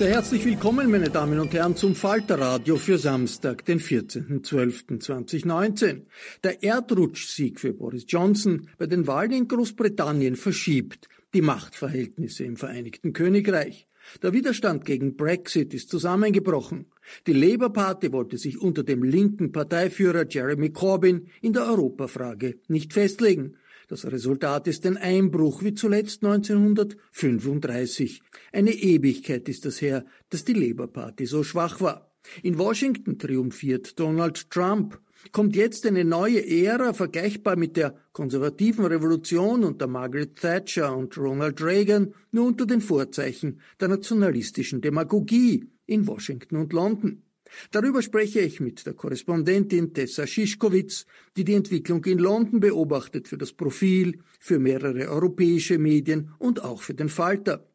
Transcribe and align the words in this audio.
Sehr 0.00 0.14
herzlich 0.14 0.46
willkommen, 0.46 0.90
meine 0.90 1.10
Damen 1.10 1.38
und 1.40 1.52
Herren, 1.52 1.76
zum 1.76 1.94
Falterradio 1.94 2.76
für 2.76 2.96
Samstag, 2.96 3.66
den 3.66 3.80
14.12.2019. 3.80 6.06
Der 6.42 6.62
Erdrutschsieg 6.62 7.60
für 7.60 7.74
Boris 7.74 8.06
Johnson 8.08 8.66
bei 8.78 8.86
den 8.86 9.06
Wahlen 9.06 9.32
in 9.32 9.46
Großbritannien 9.46 10.36
verschiebt 10.36 11.10
die 11.34 11.42
Machtverhältnisse 11.42 12.44
im 12.44 12.56
Vereinigten 12.56 13.12
Königreich. 13.12 13.88
Der 14.22 14.32
Widerstand 14.32 14.86
gegen 14.86 15.16
Brexit 15.16 15.74
ist 15.74 15.90
zusammengebrochen. 15.90 16.86
Die 17.26 17.34
Labour 17.34 17.74
Party 17.74 18.10
wollte 18.10 18.38
sich 18.38 18.58
unter 18.58 18.82
dem 18.82 19.02
linken 19.02 19.52
Parteiführer 19.52 20.24
Jeremy 20.26 20.70
Corbyn 20.70 21.26
in 21.42 21.52
der 21.52 21.66
Europafrage 21.66 22.58
nicht 22.68 22.94
festlegen. 22.94 23.58
Das 23.90 24.06
Resultat 24.06 24.66
ist 24.68 24.86
ein 24.86 24.96
Einbruch 24.96 25.64
wie 25.64 25.74
zuletzt 25.74 26.22
1935. 26.24 28.22
Eine 28.52 28.70
Ewigkeit 28.70 29.48
ist 29.48 29.66
das 29.66 29.82
her, 29.82 30.04
dass 30.28 30.44
die 30.44 30.52
Labour 30.52 30.86
Party 30.92 31.26
so 31.26 31.42
schwach 31.42 31.80
war. 31.80 32.08
In 32.44 32.56
Washington 32.56 33.18
triumphiert 33.18 33.98
Donald 33.98 34.48
Trump. 34.48 35.00
Kommt 35.32 35.56
jetzt 35.56 35.84
eine 35.86 36.04
neue 36.04 36.46
Ära, 36.46 36.92
vergleichbar 36.92 37.56
mit 37.56 37.76
der 37.76 37.96
konservativen 38.12 38.84
Revolution 38.84 39.64
unter 39.64 39.88
Margaret 39.88 40.36
Thatcher 40.36 40.96
und 40.96 41.18
Ronald 41.18 41.60
Reagan, 41.60 42.14
nur 42.30 42.46
unter 42.46 42.66
den 42.66 42.82
Vorzeichen 42.82 43.60
der 43.80 43.88
nationalistischen 43.88 44.80
Demagogie 44.80 45.68
in 45.86 46.06
Washington 46.06 46.58
und 46.58 46.72
London. 46.72 47.24
Darüber 47.70 48.02
spreche 48.02 48.40
ich 48.40 48.60
mit 48.60 48.86
der 48.86 48.94
Korrespondentin 48.94 49.92
Tessa 49.92 50.26
Schischkowitz, 50.26 51.06
die 51.36 51.44
die 51.44 51.54
Entwicklung 51.54 52.04
in 52.04 52.18
London 52.18 52.60
beobachtet 52.60 53.28
für 53.28 53.38
das 53.38 53.52
Profil, 53.52 54.20
für 54.38 54.58
mehrere 54.58 55.08
europäische 55.08 55.78
Medien 55.78 56.32
und 56.38 56.64
auch 56.64 56.82
für 56.82 56.94
den 56.94 57.08
Falter. 57.08 57.66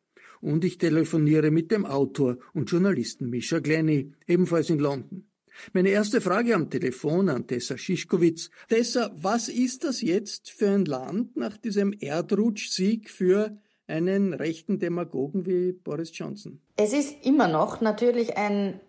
Und 0.42 0.64
ich 0.64 0.78
telefoniere 0.78 1.52
mit 1.52 1.72
dem 1.72 1.86
Autor 1.86 2.38
und 2.54 2.70
Journalisten 2.70 3.30
Misha 3.30 3.60
Glenny, 3.60 4.14
ebenfalls 4.28 4.70
in 4.70 4.80
London. 4.80 5.26
Meine 5.74 5.90
erste 5.90 6.22
Frage 6.22 6.54
am 6.54 6.70
Telefon 6.70 7.30
an 7.30 7.48
Tessa 7.48 7.78
Schischkowitz. 7.78 8.50
Tessa, 8.68 9.12
was 9.16 9.48
ist 9.48 9.84
das 9.84 10.02
jetzt 10.02 10.52
für 10.52 10.70
ein 10.70 10.86
Land 10.86 11.38
nach 11.38 11.58
diesem 11.58 11.94
Erdrutschsieg 11.94 13.10
für 13.10 13.58
einen 13.88 14.34
rechten 14.34 14.80
Demagogen 14.80 15.46
wie 15.46 15.72
Boris 15.72 16.12
Johnson? 16.14 16.60
Es 16.78 16.94
ist 16.94 17.26
immer 17.26 17.48
noch 17.48 17.82
natürlich 17.82 18.38
ein 18.38 18.80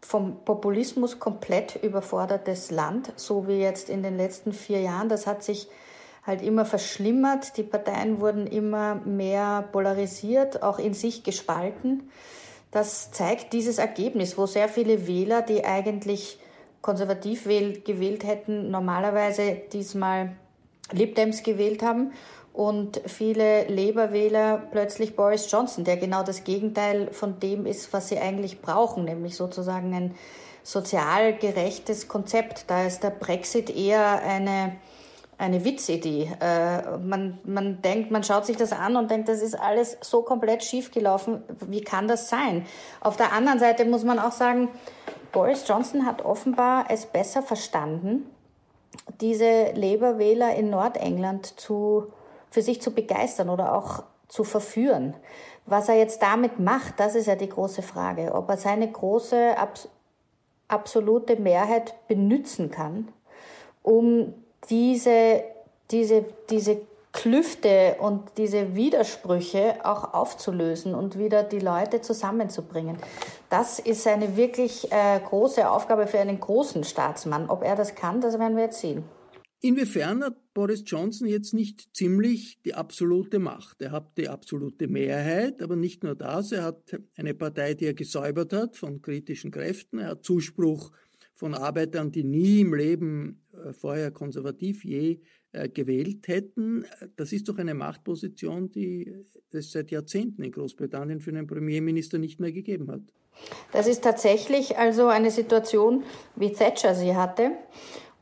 vom 0.00 0.44
Populismus 0.44 1.18
komplett 1.18 1.76
überfordertes 1.82 2.70
Land, 2.70 3.12
so 3.16 3.48
wie 3.48 3.58
jetzt 3.58 3.90
in 3.90 4.02
den 4.02 4.16
letzten 4.16 4.52
vier 4.52 4.80
Jahren. 4.80 5.08
Das 5.08 5.26
hat 5.26 5.42
sich 5.42 5.68
halt 6.24 6.42
immer 6.42 6.64
verschlimmert. 6.64 7.56
Die 7.56 7.62
Parteien 7.62 8.20
wurden 8.20 8.46
immer 8.46 8.96
mehr 8.96 9.68
polarisiert, 9.72 10.62
auch 10.62 10.78
in 10.78 10.94
sich 10.94 11.24
gespalten. 11.24 12.10
Das 12.70 13.10
zeigt 13.10 13.52
dieses 13.52 13.78
Ergebnis, 13.78 14.36
wo 14.36 14.46
sehr 14.46 14.68
viele 14.68 15.06
Wähler, 15.06 15.42
die 15.42 15.64
eigentlich 15.64 16.38
konservativ 16.82 17.44
gewählt 17.44 18.24
hätten, 18.24 18.70
normalerweise 18.70 19.56
diesmal 19.72 20.36
Lib 20.92 21.16
Dems 21.16 21.42
gewählt 21.42 21.82
haben 21.82 22.12
und 22.58 23.00
viele 23.06 23.68
Labour-Wähler 23.68 24.60
plötzlich 24.72 25.14
Boris 25.14 25.48
Johnson, 25.48 25.84
der 25.84 25.96
genau 25.96 26.24
das 26.24 26.42
Gegenteil 26.42 27.12
von 27.12 27.38
dem 27.38 27.66
ist, 27.66 27.92
was 27.92 28.08
sie 28.08 28.18
eigentlich 28.18 28.60
brauchen, 28.60 29.04
nämlich 29.04 29.36
sozusagen 29.36 29.94
ein 29.94 30.16
sozial 30.64 31.34
gerechtes 31.34 32.08
Konzept. 32.08 32.68
Da 32.68 32.84
ist 32.84 33.04
der 33.04 33.10
Brexit 33.10 33.70
eher 33.70 34.20
eine, 34.22 34.74
eine 35.38 35.64
Witzidee. 35.64 36.32
Äh, 36.40 36.98
man, 36.98 37.38
man 37.44 37.80
denkt, 37.80 38.10
man 38.10 38.24
schaut 38.24 38.44
sich 38.44 38.56
das 38.56 38.72
an 38.72 38.96
und 38.96 39.08
denkt, 39.08 39.28
das 39.28 39.40
ist 39.40 39.54
alles 39.54 39.96
so 40.00 40.22
komplett 40.22 40.64
schiefgelaufen. 40.64 41.44
Wie 41.60 41.82
kann 41.82 42.08
das 42.08 42.28
sein? 42.28 42.66
Auf 43.00 43.16
der 43.16 43.32
anderen 43.34 43.60
Seite 43.60 43.84
muss 43.84 44.02
man 44.02 44.18
auch 44.18 44.32
sagen, 44.32 44.68
Boris 45.30 45.62
Johnson 45.64 46.04
hat 46.04 46.24
offenbar 46.24 46.86
es 46.88 47.06
besser 47.06 47.40
verstanden, 47.40 48.28
diese 49.20 49.74
Labour-Wähler 49.76 50.56
in 50.56 50.70
Nordengland 50.70 51.46
zu 51.60 52.08
für 52.50 52.62
sich 52.62 52.80
zu 52.80 52.92
begeistern 52.92 53.48
oder 53.48 53.74
auch 53.74 54.02
zu 54.28 54.44
verführen. 54.44 55.14
Was 55.66 55.88
er 55.88 55.96
jetzt 55.96 56.22
damit 56.22 56.58
macht, 56.58 56.98
das 56.98 57.14
ist 57.14 57.26
ja 57.26 57.36
die 57.36 57.48
große 57.48 57.82
Frage. 57.82 58.34
Ob 58.34 58.48
er 58.48 58.56
seine 58.56 58.90
große 58.90 59.56
abs 59.56 59.88
absolute 60.68 61.36
Mehrheit 61.36 61.94
benützen 62.08 62.70
kann, 62.70 63.08
um 63.82 64.34
diese, 64.68 65.42
diese, 65.90 66.26
diese 66.50 66.82
Klüfte 67.12 67.96
und 68.00 68.22
diese 68.36 68.74
Widersprüche 68.74 69.76
auch 69.82 70.12
aufzulösen 70.12 70.94
und 70.94 71.18
wieder 71.18 71.42
die 71.42 71.58
Leute 71.58 72.02
zusammenzubringen. 72.02 72.98
Das 73.48 73.78
ist 73.78 74.06
eine 74.06 74.36
wirklich 74.36 74.92
äh, 74.92 75.18
große 75.20 75.68
Aufgabe 75.68 76.06
für 76.06 76.18
einen 76.18 76.38
großen 76.38 76.84
Staatsmann. 76.84 77.48
Ob 77.48 77.64
er 77.64 77.76
das 77.76 77.94
kann, 77.94 78.20
das 78.20 78.38
werden 78.38 78.56
wir 78.56 78.64
jetzt 78.64 78.80
sehen. 78.80 79.04
Inwiefern 79.60 80.22
hat 80.22 80.36
Boris 80.54 80.84
Johnson 80.86 81.26
jetzt 81.26 81.52
nicht 81.52 81.94
ziemlich 81.94 82.60
die 82.62 82.74
absolute 82.74 83.40
Macht? 83.40 83.82
Er 83.82 83.90
hat 83.90 84.16
die 84.16 84.28
absolute 84.28 84.86
Mehrheit, 84.86 85.60
aber 85.62 85.74
nicht 85.74 86.04
nur 86.04 86.14
das, 86.14 86.52
er 86.52 86.62
hat 86.62 87.00
eine 87.16 87.34
Partei, 87.34 87.74
die 87.74 87.86
er 87.86 87.94
gesäubert 87.94 88.52
hat 88.52 88.76
von 88.76 89.02
kritischen 89.02 89.50
Kräften, 89.50 89.98
er 89.98 90.10
hat 90.10 90.24
Zuspruch 90.24 90.92
von 91.34 91.54
Arbeitern, 91.54 92.12
die 92.12 92.24
nie 92.24 92.60
im 92.60 92.74
Leben 92.74 93.42
äh, 93.52 93.72
vorher 93.72 94.10
konservativ 94.10 94.84
je 94.84 95.20
äh, 95.52 95.68
gewählt 95.68 96.28
hätten. 96.28 96.84
Das 97.16 97.32
ist 97.32 97.48
doch 97.48 97.58
eine 97.58 97.74
Machtposition, 97.74 98.70
die 98.70 99.12
es 99.50 99.72
seit 99.72 99.90
Jahrzehnten 99.90 100.42
in 100.42 100.52
Großbritannien 100.52 101.20
für 101.20 101.30
einen 101.30 101.46
Premierminister 101.46 102.18
nicht 102.18 102.38
mehr 102.38 102.52
gegeben 102.52 102.90
hat. 102.90 103.02
Das 103.72 103.86
ist 103.86 104.02
tatsächlich 104.02 104.78
also 104.78 105.06
eine 105.06 105.30
Situation, 105.30 106.02
wie 106.36 106.52
Thatcher 106.52 106.94
sie 106.94 107.14
hatte. 107.14 107.52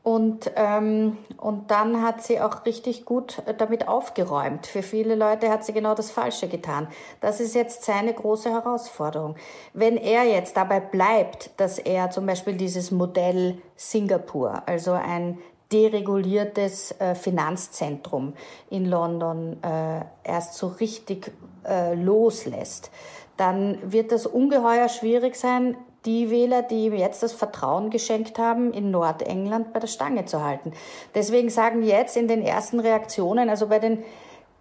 Und, 0.07 0.51
ähm, 0.55 1.17
und 1.35 1.69
dann 1.69 2.01
hat 2.01 2.23
sie 2.23 2.39
auch 2.39 2.65
richtig 2.65 3.03
gut 3.03 3.41
damit 3.57 3.89
aufgeräumt. 3.89 4.65
Für 4.65 4.81
viele 4.81 5.15
Leute 5.15 5.49
hat 5.49 5.65
sie 5.65 5.73
genau 5.73 5.95
das 5.95 6.11
Falsche 6.11 6.47
getan. 6.47 6.87
Das 7.19 7.41
ist 7.41 7.53
jetzt 7.55 7.83
seine 7.83 8.13
große 8.13 8.49
Herausforderung. 8.49 9.35
Wenn 9.73 9.97
er 9.97 10.23
jetzt 10.23 10.55
dabei 10.55 10.79
bleibt, 10.79 11.49
dass 11.57 11.77
er 11.77 12.09
zum 12.09 12.25
Beispiel 12.25 12.53
dieses 12.53 12.89
Modell 12.89 13.57
Singapur, 13.75 14.63
also 14.65 14.93
ein 14.93 15.39
dereguliertes 15.73 16.97
äh, 17.01 17.13
Finanzzentrum 17.13 18.31
in 18.69 18.85
London 18.85 19.61
äh, 19.61 20.05
erst 20.23 20.53
so 20.53 20.67
richtig 20.67 21.33
äh, 21.67 21.95
loslässt, 21.95 22.91
dann 23.35 23.77
wird 23.83 24.13
das 24.13 24.25
ungeheuer 24.25 24.87
schwierig 24.87 25.35
sein, 25.35 25.75
die 26.07 26.31
Wähler, 26.31 26.63
die 26.63 26.85
ihm 26.85 26.95
jetzt 26.95 27.21
das 27.21 27.33
Vertrauen 27.33 27.89
geschenkt 27.89 28.39
haben, 28.39 28.73
in 28.73 28.89
Nordengland 28.89 29.73
bei 29.73 29.79
der 29.79 29.87
Stange 29.87 30.25
zu 30.25 30.43
halten. 30.43 30.71
Deswegen 31.13 31.49
sagen 31.49 31.83
jetzt 31.83 32.15
in 32.15 32.29
den 32.29 32.41
ersten 32.41 32.79
Reaktionen, 32.79 33.49
also 33.49 33.67
bei 33.67 33.79
den, 33.79 34.03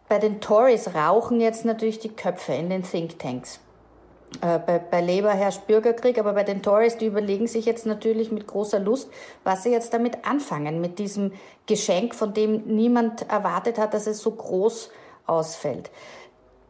bei 0.08 0.18
den 0.18 0.40
Tories 0.40 0.94
rauchen 0.94 1.40
jetzt 1.40 1.64
natürlich 1.64 2.00
die 2.00 2.10
Köpfe 2.10 2.52
in 2.52 2.68
den 2.68 2.82
Thinktanks. 2.82 3.60
Äh, 4.42 4.58
bei, 4.58 4.80
bei 4.80 5.00
Labour 5.00 5.30
herrscht 5.30 5.68
Bürgerkrieg, 5.68 6.18
aber 6.18 6.32
bei 6.32 6.42
den 6.42 6.62
Tories, 6.62 6.96
die 6.96 7.06
überlegen 7.06 7.46
sich 7.46 7.64
jetzt 7.64 7.86
natürlich 7.86 8.32
mit 8.32 8.48
großer 8.48 8.80
Lust, 8.80 9.08
was 9.44 9.62
sie 9.62 9.70
jetzt 9.70 9.94
damit 9.94 10.26
anfangen, 10.26 10.80
mit 10.80 10.98
diesem 10.98 11.32
Geschenk, 11.66 12.14
von 12.14 12.34
dem 12.34 12.64
niemand 12.66 13.30
erwartet 13.30 13.78
hat, 13.78 13.94
dass 13.94 14.08
es 14.08 14.18
so 14.18 14.32
groß 14.32 14.90
ausfällt. 15.26 15.92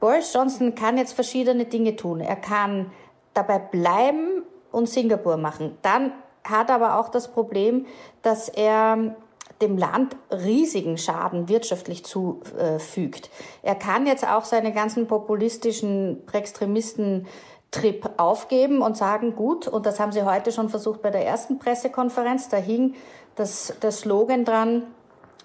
Boris 0.01 0.35
Johnson 0.35 0.75
kann 0.75 0.99
jetzt 0.99 1.15
verschiedene 1.15 1.65
Dinge 1.65 1.97
tun. 1.97 2.21
Er 2.21 2.37
kann 2.37 2.93
dabei 3.33 3.59
bleiben 3.59 4.43
und 4.77 4.89
Singapur 4.91 5.39
machen. 5.39 5.79
Dann 5.81 6.13
hat 6.45 6.71
aber 6.71 7.01
auch 7.01 7.09
das 7.09 7.29
Problem, 7.29 7.87
dass 8.21 8.51
er 8.51 9.17
dem 9.63 9.79
Land 9.79 10.17
riesigen 10.31 10.99
Schaden 10.99 11.49
wirtschaftlich 11.49 12.05
zufügt. 12.05 13.31
Er 13.63 13.75
kann 13.75 14.07
jetzt 14.07 14.29
auch 14.29 14.45
seine 14.45 14.73
ganzen 14.73 15.07
populistischen 15.07 16.23
Extremisten 16.31 17.27
Trip 17.71 18.09
aufgeben 18.19 18.83
und 18.83 18.99
sagen, 18.99 19.35
gut, 19.35 19.67
und 19.67 19.87
das 19.87 19.99
haben 19.99 20.13
sie 20.13 20.25
heute 20.25 20.53
schon 20.53 20.69
versucht 20.69 21.01
bei 21.03 21.11
der 21.11 21.27
ersten 21.27 21.59
Pressekonferenz, 21.59 22.49
da 22.49 22.59
hing 22.59 22.95
das, 23.35 23.75
der 23.83 23.93
Slogan 23.93 24.45
dran, 24.45 24.85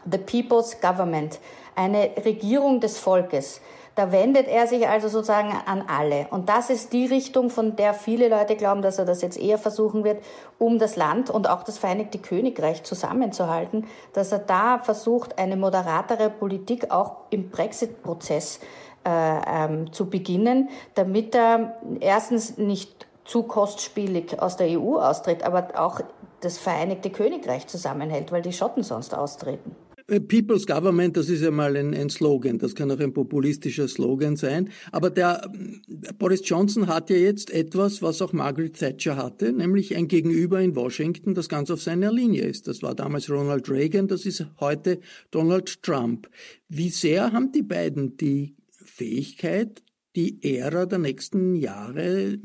The 0.10 0.18
People's 0.18 0.82
Government, 0.82 1.40
eine 1.76 2.12
Regierung 2.24 2.80
des 2.80 2.98
Volkes. 2.98 3.62
Da 3.96 4.12
wendet 4.12 4.48
er 4.48 4.68
sich 4.68 4.88
also 4.88 5.10
sozusagen 5.10 5.54
an 5.66 5.84
alle. 5.88 6.28
Und 6.30 6.48
das 6.48 6.70
ist 6.70 6.94
die 6.94 7.06
Richtung, 7.06 7.50
von 7.50 7.76
der 7.76 7.94
viele 7.94 8.30
Leute 8.30 8.56
glauben, 8.56 8.82
dass 8.82 8.98
er 9.00 9.06
das 9.06 9.22
jetzt 9.22 9.38
eher 9.38 9.58
versuchen 9.58 10.04
wird, 10.04 10.24
um 10.58 10.80
das 10.80 10.96
Land 10.96 11.30
und 11.30 11.50
auch 11.50 11.64
das 11.64 11.78
Vereinigte 11.78 12.18
Königreich 12.18 12.84
zusammenzuhalten, 12.84 13.88
dass 14.14 14.32
er 14.32 14.40
da 14.40 14.80
versucht, 14.80 15.38
eine 15.38 15.58
moderatere 15.58 16.30
Politik 16.30 16.90
auch 16.92 17.16
im 17.32 17.50
Brexit-Prozess 17.50 18.62
äh, 19.06 19.10
ähm, 19.10 19.92
zu 19.92 20.10
beginnen, 20.10 20.70
damit 20.96 21.36
er 21.36 21.78
erstens 22.00 22.58
nicht 22.58 23.08
zu 23.26 23.44
kostspielig 23.44 24.42
aus 24.42 24.58
der 24.58 24.80
EU 24.80 25.00
austritt, 25.00 25.44
aber 25.44 25.70
auch 25.76 26.02
das 26.42 26.58
Vereinigte 26.58 27.10
Königreich 27.10 27.68
zusammenhält, 27.68 28.32
weil 28.32 28.42
die 28.42 28.54
Schotten 28.54 28.84
sonst 28.84 29.16
austreten. 29.16 29.76
Äh, 30.12 30.20
People's 30.20 30.68
Government, 30.68 31.16
das 31.16 31.30
ist 31.30 31.42
ja 31.42 31.52
mal 31.52 31.78
ein, 31.78 31.94
ein, 31.94 32.10
Slogan, 32.10 32.60
das 32.60 32.76
kann 32.76 32.92
auch 32.92 33.00
ein 33.00 33.14
populistischer 33.14 33.88
Slogan 33.88 34.36
sein. 34.36 34.70
Aber 34.92 35.10
der 35.10 35.50
äh, 35.54 36.14
Boris 36.20 36.42
Johnson 36.44 36.88
hat 36.88 37.10
ja 37.10 37.16
jetzt 37.16 37.50
etwas, 37.50 38.02
was 38.02 38.22
auch 38.22 38.34
Margaret 38.34 38.78
Thatcher 38.78 39.16
hatte, 39.16 39.54
nämlich 39.54 39.96
ein 39.96 40.10
Gegenüber 40.10 40.60
in 40.60 40.76
Washington, 40.76 41.34
das 41.34 41.48
ganz 41.48 41.72
auf 41.72 41.82
seiner 41.82 42.12
Linie 42.12 42.44
ist. 42.44 42.68
Das 42.68 42.84
war 42.84 42.94
damals 42.94 43.30
Ronald 43.30 43.70
Reagan, 43.70 44.10
das 44.10 44.26
ist 44.26 44.46
heute 44.60 45.00
Donald 45.32 45.82
Trump. 45.82 46.30
Wie 46.68 46.90
sehr 46.90 47.32
haben 47.32 47.54
die 47.54 47.64
beiden 47.64 48.18
die 48.18 48.58
Fähigkeit, 48.70 49.82
die 50.18 50.44
Ära 50.44 50.88
der 50.88 51.00
nächsten 51.00 51.56
Jahre 51.56 52.38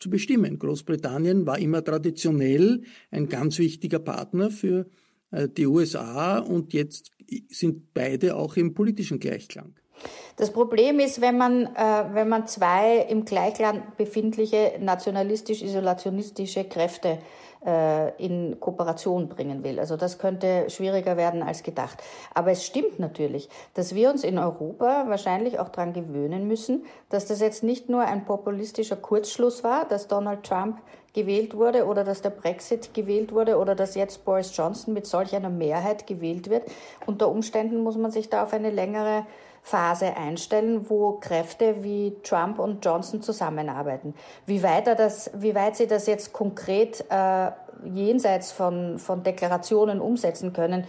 zu 0.00 0.10
bestimmen? 0.10 0.58
Großbritannien 0.58 1.46
war 1.46 1.60
immer 1.60 1.84
traditionell 1.84 2.82
ein 3.12 3.28
ganz 3.28 3.60
wichtiger 3.60 4.00
Partner 4.00 4.50
für 4.50 4.80
äh, 4.80 5.01
die 5.32 5.66
USA 5.66 6.38
und 6.38 6.72
jetzt 6.72 7.10
sind 7.48 7.94
beide 7.94 8.36
auch 8.36 8.56
im 8.56 8.74
politischen 8.74 9.18
Gleichklang. 9.18 9.74
Das 10.36 10.50
Problem 10.50 10.98
ist, 10.98 11.20
wenn 11.20 11.38
man, 11.38 11.66
äh, 11.66 12.04
wenn 12.12 12.28
man 12.28 12.46
zwei 12.46 12.98
im 13.08 13.24
Gleichland 13.24 13.96
befindliche 13.96 14.72
nationalistisch-isolationistische 14.80 16.64
Kräfte 16.64 17.18
äh, 17.64 18.24
in 18.24 18.58
Kooperation 18.58 19.28
bringen 19.28 19.62
will. 19.62 19.78
Also 19.78 19.96
das 19.96 20.18
könnte 20.18 20.68
schwieriger 20.68 21.16
werden 21.16 21.42
als 21.42 21.62
gedacht. 21.62 22.02
Aber 22.34 22.50
es 22.50 22.64
stimmt 22.64 22.98
natürlich, 22.98 23.48
dass 23.74 23.94
wir 23.94 24.10
uns 24.10 24.24
in 24.24 24.38
Europa 24.38 25.04
wahrscheinlich 25.08 25.58
auch 25.58 25.68
daran 25.68 25.92
gewöhnen 25.92 26.48
müssen, 26.48 26.84
dass 27.08 27.26
das 27.26 27.40
jetzt 27.40 27.62
nicht 27.62 27.88
nur 27.88 28.02
ein 28.02 28.24
populistischer 28.24 28.96
Kurzschluss 28.96 29.62
war, 29.62 29.86
dass 29.86 30.08
Donald 30.08 30.42
Trump 30.42 30.80
gewählt 31.14 31.56
wurde 31.56 31.86
oder 31.86 32.04
dass 32.04 32.22
der 32.22 32.30
Brexit 32.30 32.94
gewählt 32.94 33.32
wurde 33.32 33.58
oder 33.58 33.74
dass 33.74 33.94
jetzt 33.94 34.24
Boris 34.24 34.56
Johnson 34.56 34.94
mit 34.94 35.06
solch 35.06 35.34
einer 35.34 35.50
Mehrheit 35.50 36.06
gewählt 36.06 36.48
wird. 36.48 36.64
Unter 37.06 37.28
Umständen 37.28 37.82
muss 37.82 37.96
man 37.96 38.10
sich 38.10 38.30
da 38.30 38.44
auf 38.44 38.52
eine 38.52 38.70
längere 38.70 39.26
Phase 39.62 40.16
einstellen, 40.16 40.90
wo 40.90 41.12
Kräfte 41.12 41.84
wie 41.84 42.16
Trump 42.24 42.58
und 42.58 42.84
Johnson 42.84 43.22
zusammenarbeiten. 43.22 44.14
Wie 44.46 44.62
weit, 44.62 44.88
er 44.88 44.96
das, 44.96 45.30
wie 45.34 45.54
weit 45.54 45.76
sie 45.76 45.86
das 45.86 46.06
jetzt 46.06 46.32
konkret 46.32 47.04
äh, 47.10 47.50
jenseits 47.84 48.50
von, 48.50 48.98
von 48.98 49.22
Deklarationen 49.22 50.00
umsetzen 50.00 50.52
können, 50.52 50.84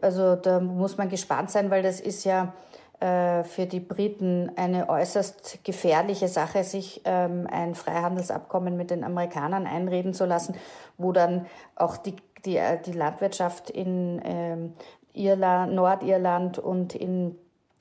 also 0.00 0.36
da 0.36 0.60
muss 0.60 0.96
man 0.96 1.08
gespannt 1.08 1.50
sein, 1.50 1.70
weil 1.70 1.82
das 1.82 2.00
ist 2.00 2.24
ja 2.24 2.52
für 3.00 3.66
die 3.66 3.80
Briten 3.80 4.52
eine 4.56 4.88
äußerst 4.88 5.64
gefährliche 5.64 6.28
Sache, 6.28 6.64
sich 6.64 7.02
ähm, 7.04 7.46
ein 7.50 7.74
Freihandelsabkommen 7.74 8.76
mit 8.76 8.90
den 8.90 9.04
Amerikanern 9.04 9.66
einreden 9.66 10.14
zu 10.14 10.24
lassen, 10.24 10.54
wo 10.96 11.12
dann 11.12 11.46
auch 11.76 11.96
die, 11.96 12.16
die, 12.44 12.56
äh, 12.56 12.80
die 12.80 12.92
Landwirtschaft 12.92 13.68
in 13.68 14.22
ähm, 14.24 14.72
Irland, 15.12 15.74
Nordirland 15.74 16.58
und 16.58 16.94
in 16.94 17.36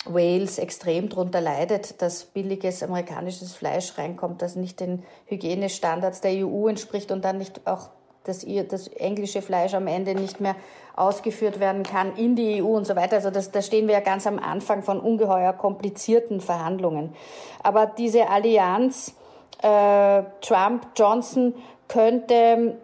Wales 0.05 0.57
extrem 0.57 1.09
darunter 1.09 1.41
leidet, 1.41 2.01
dass 2.01 2.25
billiges 2.25 2.83
amerikanisches 2.83 3.53
Fleisch 3.53 3.97
reinkommt, 3.97 4.41
das 4.41 4.55
nicht 4.55 4.79
den 4.79 5.03
Hygienestandards 5.25 6.21
der 6.21 6.45
EU 6.45 6.67
entspricht 6.67 7.11
und 7.11 7.23
dann 7.23 7.37
nicht 7.37 7.65
auch 7.65 7.89
das, 8.23 8.45
das 8.69 8.87
englische 8.87 9.41
Fleisch 9.41 9.73
am 9.73 9.87
Ende 9.87 10.15
nicht 10.15 10.39
mehr 10.39 10.55
ausgeführt 10.95 11.59
werden 11.59 11.83
kann 11.83 12.15
in 12.15 12.35
die 12.35 12.61
EU 12.61 12.67
und 12.67 12.85
so 12.85 12.95
weiter. 12.95 13.15
Also 13.17 13.31
das, 13.31 13.51
da 13.51 13.61
stehen 13.61 13.87
wir 13.87 13.95
ja 13.95 13.99
ganz 13.99 14.27
am 14.27 14.39
Anfang 14.39 14.83
von 14.83 14.99
ungeheuer 14.99 15.53
komplizierten 15.53 16.39
Verhandlungen. 16.39 17.13
Aber 17.61 17.85
diese 17.85 18.29
Allianz 18.29 19.15
äh, 19.61 20.23
Trump-Johnson 20.41 21.55
könnte 21.87 22.77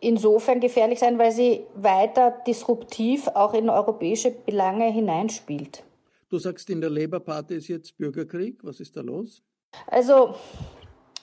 insofern 0.00 0.60
gefährlich 0.60 0.98
sein, 0.98 1.18
weil 1.18 1.32
sie 1.32 1.64
weiter 1.74 2.34
disruptiv 2.46 3.28
auch 3.28 3.54
in 3.54 3.70
europäische 3.70 4.30
Belange 4.30 4.90
hineinspielt. 4.90 5.82
Du 6.28 6.38
sagst, 6.38 6.68
in 6.70 6.80
der 6.80 6.90
Labour 6.90 7.20
Party 7.20 7.54
ist 7.54 7.68
jetzt 7.68 7.96
Bürgerkrieg. 7.96 8.58
Was 8.62 8.80
ist 8.80 8.96
da 8.96 9.02
los? 9.02 9.42
Also, 9.86 10.34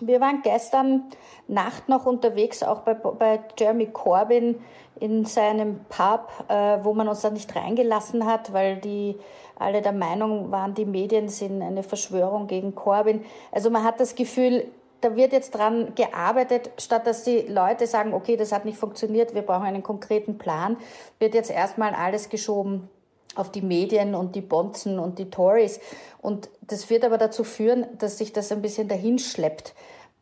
wir 0.02 0.20
waren 0.20 0.42
gestern 0.42 1.04
Nacht 1.48 1.90
noch 1.90 2.06
unterwegs, 2.06 2.64
auch 2.64 2.82
bei, 2.82 2.94
bei 2.94 3.40
Jeremy 3.58 3.88
Corbyn 3.88 4.60
in 5.00 5.26
seinem 5.26 5.86
Pub, 5.90 6.30
äh, 6.48 6.80
wo 6.84 6.94
man 6.94 7.08
uns 7.08 7.22
da 7.22 7.30
nicht 7.30 7.56
reingelassen 7.56 8.26
hat, 8.26 8.54
weil 8.54 8.78
die 8.78 9.18
alle 9.58 9.82
der 9.82 9.92
Meinung 9.92 10.52
waren, 10.52 10.74
die 10.74 10.86
Medien 10.86 11.30
sind 11.30 11.62
eine 11.62 11.84
Verschwörung 11.84 12.48
gegen 12.48 12.76
Corbyn. 12.76 13.24
Also 13.52 13.70
man 13.70 13.84
hat 13.84 14.00
das 14.00 14.16
Gefühl, 14.16 14.66
da 15.02 15.16
wird 15.16 15.34
jetzt 15.34 15.52
dran 15.52 15.94
gearbeitet, 15.96 16.72
statt 16.78 17.08
dass 17.08 17.24
die 17.24 17.42
Leute 17.42 17.88
sagen, 17.88 18.14
okay, 18.14 18.38
das 18.38 18.52
hat 18.52 18.66
nicht 18.66 18.78
funktioniert, 18.78 19.34
wir 19.34 19.42
brauchen 19.42 19.66
einen 19.66 19.84
konkreten 19.84 20.38
Plan, 20.38 20.78
wird 21.20 21.34
jetzt 21.34 21.52
erstmal 21.52 21.94
alles 21.94 22.30
geschoben 22.30 22.90
auf 23.36 23.52
die 23.52 23.62
Medien 23.62 24.16
und 24.16 24.36
die 24.36 24.42
Bonzen 24.42 25.00
und 25.00 25.20
die 25.20 25.30
Tories. 25.30 25.80
Und 26.22 26.50
das 26.62 26.90
wird 26.90 27.06
aber 27.06 27.18
dazu 27.18 27.44
führen, 27.44 27.86
dass 27.98 28.18
sich 28.18 28.34
das 28.34 28.52
ein 28.52 28.62
bisschen 28.62 28.88
dahinschleppt. 28.88 29.74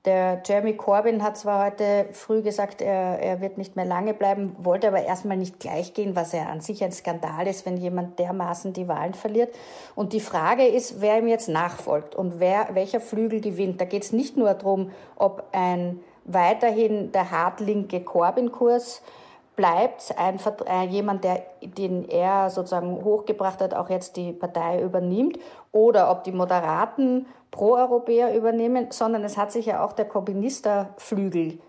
Der 0.05 0.41
Jeremy 0.45 0.77
Corbyn 0.77 1.23
hat 1.23 1.37
zwar 1.37 1.65
heute 1.65 2.07
früh 2.13 2.41
gesagt, 2.41 2.81
er, 2.81 3.19
er 3.19 3.41
wird 3.41 3.57
nicht 3.57 3.75
mehr 3.75 3.83
lange 3.83 4.13
bleiben, 4.13 4.55
wollte 4.57 4.87
aber 4.87 5.03
erstmal 5.03 5.35
nicht 5.35 5.59
gleich 5.59 5.93
gehen, 5.93 6.15
was 6.15 6.31
ja 6.31 6.45
an 6.45 6.61
sich 6.61 6.81
ein 6.85 6.93
Skandal 6.93 7.47
ist, 7.47 7.65
wenn 7.65 7.75
jemand 7.75 8.17
dermaßen 8.17 8.71
die 8.71 8.87
Wahlen 8.87 9.13
verliert. 9.13 9.53
Und 9.95 10.13
die 10.13 10.21
Frage 10.21 10.65
ist, 10.65 11.01
wer 11.01 11.19
ihm 11.19 11.27
jetzt 11.27 11.49
nachfolgt 11.49 12.15
und 12.15 12.39
wer, 12.39 12.69
welcher 12.73 13.01
Flügel 13.01 13.41
gewinnt. 13.41 13.81
Da 13.81 13.85
geht 13.85 14.03
es 14.03 14.13
nicht 14.13 14.37
nur 14.37 14.53
darum, 14.53 14.91
ob 15.17 15.43
ein 15.51 15.99
weiterhin 16.23 17.11
der 17.11 17.31
hartlinke 17.31 17.99
Corbyn-Kurs 17.99 19.01
bleibt 19.59 20.17
ein, 20.17 20.39
äh, 20.67 20.85
jemand, 20.85 21.25
der, 21.25 21.43
den 21.61 22.07
er 22.07 22.49
sozusagen 22.49 23.03
hochgebracht 23.03 23.59
hat, 23.59 23.73
auch 23.73 23.89
jetzt 23.89 24.15
die 24.15 24.31
Partei 24.31 24.81
übernimmt, 24.81 25.37
oder 25.73 26.09
ob 26.09 26.23
die 26.23 26.31
Moderaten 26.31 27.25
Pro-Europäer 27.51 28.33
übernehmen, 28.33 28.87
sondern 28.91 29.25
es 29.25 29.35
hat 29.35 29.51
sich 29.51 29.65
ja 29.65 29.83
auch 29.83 29.91
der 29.91 30.05
Korbinisterflügel 30.05 31.59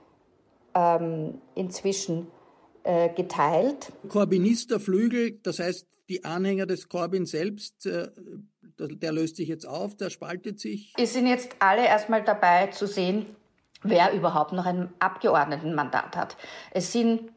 ähm, 0.76 1.40
inzwischen 1.56 2.28
äh, 2.84 3.08
geteilt. 3.08 3.90
Corbynisterflügel, 4.08 5.40
das 5.42 5.58
heißt 5.58 5.88
die 6.08 6.24
Anhänger 6.24 6.66
des 6.66 6.88
Corbyn 6.88 7.26
selbst, 7.26 7.86
äh, 7.86 8.06
der 8.78 9.10
löst 9.10 9.34
sich 9.34 9.48
jetzt 9.48 9.66
auf, 9.66 9.96
der 9.96 10.10
spaltet 10.10 10.60
sich. 10.60 10.92
Es 10.96 11.14
sind 11.14 11.26
jetzt 11.26 11.56
alle 11.58 11.84
erstmal 11.84 12.22
dabei 12.22 12.68
zu 12.68 12.86
sehen, 12.86 13.26
wer 13.82 14.12
überhaupt 14.12 14.52
noch 14.52 14.66
ein 14.66 14.90
Abgeordnetenmandat 15.00 16.16
hat. 16.16 16.36
Es 16.70 16.92
sind 16.92 17.32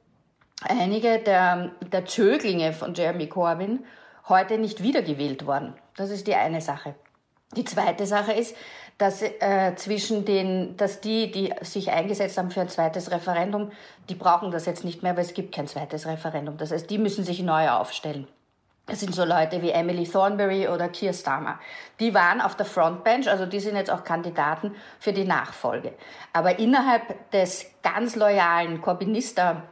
einige 0.61 1.19
der, 1.19 1.71
der 1.91 2.05
Zöglinge 2.05 2.73
von 2.73 2.93
Jeremy 2.93 3.27
Corbyn 3.27 3.85
heute 4.29 4.57
nicht 4.57 4.81
wiedergewählt 4.81 5.45
worden. 5.45 5.73
Das 5.95 6.09
ist 6.09 6.27
die 6.27 6.35
eine 6.35 6.61
Sache. 6.61 6.95
Die 7.55 7.65
zweite 7.65 8.05
Sache 8.05 8.33
ist, 8.33 8.55
dass 8.97 9.21
äh, 9.21 9.75
zwischen 9.75 10.25
den, 10.25 10.77
dass 10.77 11.01
die, 11.01 11.31
die 11.31 11.53
sich 11.61 11.91
eingesetzt 11.91 12.37
haben 12.37 12.51
für 12.51 12.61
ein 12.61 12.69
zweites 12.69 13.11
Referendum, 13.11 13.71
die 14.09 14.15
brauchen 14.15 14.51
das 14.51 14.65
jetzt 14.65 14.83
nicht 14.85 15.03
mehr, 15.03 15.15
weil 15.15 15.25
es 15.25 15.33
gibt 15.33 15.53
kein 15.53 15.67
zweites 15.67 16.05
Referendum. 16.05 16.57
Das 16.57 16.71
heißt, 16.71 16.89
die 16.89 16.97
müssen 16.97 17.23
sich 17.23 17.41
neu 17.41 17.69
aufstellen. 17.69 18.27
Das 18.85 18.99
sind 18.99 19.15
so 19.15 19.23
Leute 19.23 19.61
wie 19.61 19.71
Emily 19.71 20.03
Thornberry 20.03 20.67
oder 20.67 20.89
Keir 20.89 21.13
Starmer. 21.13 21.57
Die 22.01 22.13
waren 22.13 22.41
auf 22.41 22.55
der 22.55 22.65
Frontbench, 22.65 23.29
also 23.29 23.45
die 23.45 23.61
sind 23.61 23.77
jetzt 23.77 23.89
auch 23.89 24.03
Kandidaten 24.03 24.75
für 24.99 25.13
die 25.13 25.23
Nachfolge. 25.23 25.93
Aber 26.33 26.59
innerhalb 26.59 27.31
des 27.31 27.65
ganz 27.81 28.17
loyalen 28.17 28.81
Corbynista 28.81 29.63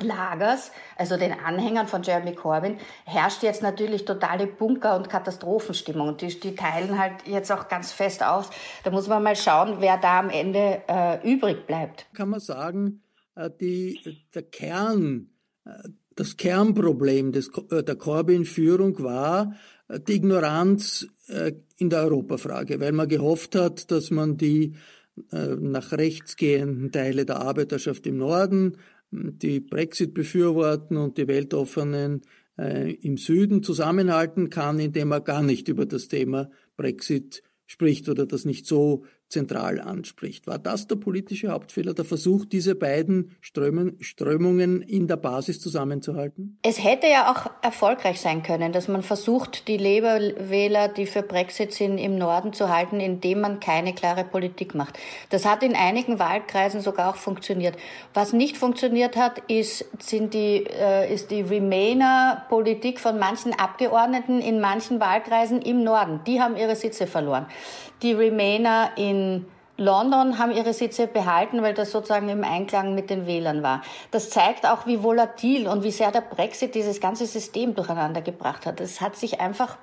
Lagers, 0.00 0.70
also 0.96 1.16
den 1.16 1.32
Anhängern 1.32 1.88
von 1.88 2.02
Jeremy 2.02 2.34
Corbyn, 2.34 2.76
herrscht 3.04 3.42
jetzt 3.42 3.62
natürlich 3.62 4.04
totale 4.04 4.46
Bunker- 4.46 4.96
und 4.96 5.10
Katastrophenstimmung. 5.10 6.16
Die, 6.16 6.38
die 6.38 6.54
teilen 6.54 6.98
halt 6.98 7.26
jetzt 7.26 7.50
auch 7.50 7.68
ganz 7.68 7.92
fest 7.92 8.22
aus. 8.22 8.50
Da 8.84 8.90
muss 8.90 9.08
man 9.08 9.22
mal 9.22 9.36
schauen, 9.36 9.76
wer 9.80 9.96
da 9.98 10.20
am 10.20 10.30
Ende 10.30 10.82
äh, 10.88 11.28
übrig 11.28 11.66
bleibt. 11.66 12.06
Kann 12.14 12.28
man 12.28 12.40
sagen, 12.40 13.02
äh, 13.38 13.50
die, 13.60 14.24
der 14.34 14.42
Kern, 14.42 15.30
äh, 15.64 15.70
das 16.14 16.36
Kernproblem 16.36 17.32
des, 17.32 17.50
äh, 17.70 17.82
der 17.82 17.96
Corbyn-Führung 17.96 19.02
war 19.02 19.54
die 20.06 20.16
Ignoranz 20.16 21.06
in 21.78 21.88
der 21.88 22.00
Europafrage, 22.00 22.78
weil 22.78 22.92
man 22.92 23.08
gehofft 23.08 23.54
hat, 23.54 23.90
dass 23.90 24.10
man 24.10 24.36
die 24.36 24.76
nach 25.30 25.92
rechts 25.92 26.36
gehenden 26.36 26.92
Teile 26.92 27.24
der 27.24 27.40
Arbeiterschaft 27.40 28.06
im 28.06 28.18
Norden 28.18 28.76
die 29.10 29.60
Brexit 29.60 30.14
befürworten 30.14 30.96
und 30.96 31.18
die 31.18 31.28
weltoffenen 31.28 32.22
äh, 32.58 32.92
im 32.94 33.16
Süden 33.16 33.62
zusammenhalten 33.62 34.50
kann, 34.50 34.78
indem 34.80 35.12
er 35.12 35.20
gar 35.20 35.42
nicht 35.42 35.68
über 35.68 35.86
das 35.86 36.08
Thema 36.08 36.50
Brexit 36.76 37.42
spricht 37.66 38.08
oder 38.08 38.26
das 38.26 38.44
nicht 38.44 38.66
so 38.66 39.04
zentral 39.28 39.80
anspricht. 39.80 40.46
War 40.46 40.58
das 40.58 40.86
der 40.86 40.96
politische 40.96 41.48
Hauptfehler, 41.48 41.94
der 41.94 42.04
Versuch, 42.04 42.46
diese 42.46 42.74
beiden 42.74 43.36
Strömen, 43.40 43.96
Strömungen 44.00 44.80
in 44.80 45.06
der 45.06 45.16
Basis 45.16 45.60
zusammenzuhalten? 45.60 46.58
Es 46.62 46.82
hätte 46.82 47.08
ja 47.08 47.30
auch 47.30 47.50
erfolgreich 47.62 48.20
sein 48.20 48.42
können, 48.42 48.72
dass 48.72 48.88
man 48.88 49.02
versucht, 49.02 49.68
die 49.68 49.76
Labour-Wähler, 49.76 50.88
die 50.88 51.06
für 51.06 51.22
Brexit 51.22 51.72
sind, 51.74 51.98
im 51.98 52.16
Norden 52.16 52.52
zu 52.52 52.70
halten, 52.70 53.00
indem 53.00 53.42
man 53.42 53.60
keine 53.60 53.94
klare 53.94 54.24
Politik 54.24 54.74
macht. 54.74 54.98
Das 55.28 55.44
hat 55.44 55.62
in 55.62 55.74
einigen 55.74 56.18
Wahlkreisen 56.18 56.80
sogar 56.80 57.10
auch 57.10 57.16
funktioniert. 57.16 57.76
Was 58.14 58.32
nicht 58.32 58.56
funktioniert 58.56 59.16
hat, 59.16 59.42
ist, 59.48 59.84
sind 60.00 60.32
die, 60.32 60.64
äh, 60.64 61.12
ist 61.12 61.30
die 61.30 61.42
Remainer-Politik 61.42 62.98
von 62.98 63.18
manchen 63.18 63.52
Abgeordneten 63.52 64.40
in 64.40 64.60
manchen 64.60 65.00
Wahlkreisen 65.00 65.60
im 65.60 65.84
Norden. 65.84 66.20
Die 66.26 66.40
haben 66.40 66.56
ihre 66.56 66.76
Sitze 66.76 67.06
verloren. 67.06 67.46
Die 68.02 68.12
Remainer 68.12 68.90
in 68.96 69.46
London 69.76 70.38
haben 70.38 70.50
ihre 70.50 70.72
Sitze 70.72 71.06
behalten, 71.06 71.62
weil 71.62 71.72
das 71.72 71.92
sozusagen 71.92 72.28
im 72.28 72.42
Einklang 72.42 72.94
mit 72.94 73.10
den 73.10 73.26
Wählern 73.26 73.62
war. 73.62 73.82
Das 74.10 74.28
zeigt 74.28 74.66
auch, 74.66 74.86
wie 74.86 75.02
volatil 75.02 75.68
und 75.68 75.84
wie 75.84 75.92
sehr 75.92 76.10
der 76.10 76.20
Brexit 76.20 76.74
dieses 76.74 77.00
ganze 77.00 77.26
System 77.26 77.74
durcheinander 77.76 78.20
gebracht 78.20 78.66
hat. 78.66 78.80
Es 78.80 79.00
hat 79.00 79.14
sich 79.16 79.40
einfach 79.40 79.76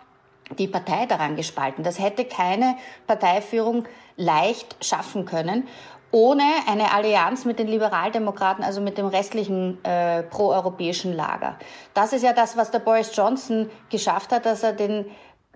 die 0.60 0.68
Partei 0.68 1.06
daran 1.06 1.36
gespalten. 1.38 1.84
Das 1.84 1.98
hätte 1.98 2.26
keine 2.26 2.76
Parteiführung 3.08 3.86
leicht 4.18 4.84
schaffen 4.86 5.26
können, 5.26 5.68
ohne 6.12 6.44
eine 6.68 6.94
Allianz 6.94 7.46
mit 7.46 7.60
den 7.60 7.68
Liberaldemokraten, 7.68 8.64
also 8.64 8.80
mit 8.80 8.98
dem 8.98 9.08
restlichen 9.08 9.84
äh, 9.84 10.24
proeuropäischen 10.24 11.14
Lager. 11.14 11.58
Das 11.94 12.14
ist 12.14 12.22
ja 12.22 12.32
das, 12.32 12.56
was 12.56 12.72
der 12.72 12.80
Boris 12.80 13.16
Johnson 13.16 13.70
geschafft 13.90 14.32
hat, 14.32 14.46
dass 14.46 14.64
er 14.64 14.74
den 14.74 15.06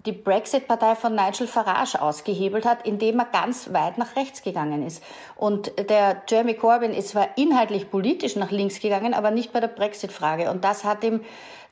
die 0.06 0.12
Brexit-Partei 0.12 0.96
von 0.96 1.16
Nigel 1.16 1.48
Farage 1.48 2.02
ausgehebelt 2.02 2.66
hat, 2.66 2.86
indem 2.86 3.20
er 3.20 3.26
ganz 3.26 3.74
weit 3.74 3.98
nach 3.98 4.16
rechts 4.16 4.42
gegangen 4.42 4.86
ist. 4.86 5.04
Und 5.36 5.72
der 5.90 6.22
Jeremy 6.28 6.54
Corbyn 6.54 6.94
ist 6.94 7.10
zwar 7.10 7.38
inhaltlich 7.38 7.92
politisch 7.92 8.36
nach 8.36 8.52
links 8.52 8.80
gegangen, 8.80 9.14
aber 9.14 9.32
nicht 9.32 9.52
bei 9.52 9.60
der 9.60 9.68
Brexit-Frage. 9.68 10.50
Und 10.50 10.64
das 10.64 10.84
hat 10.84 11.04
ihm 11.04 11.22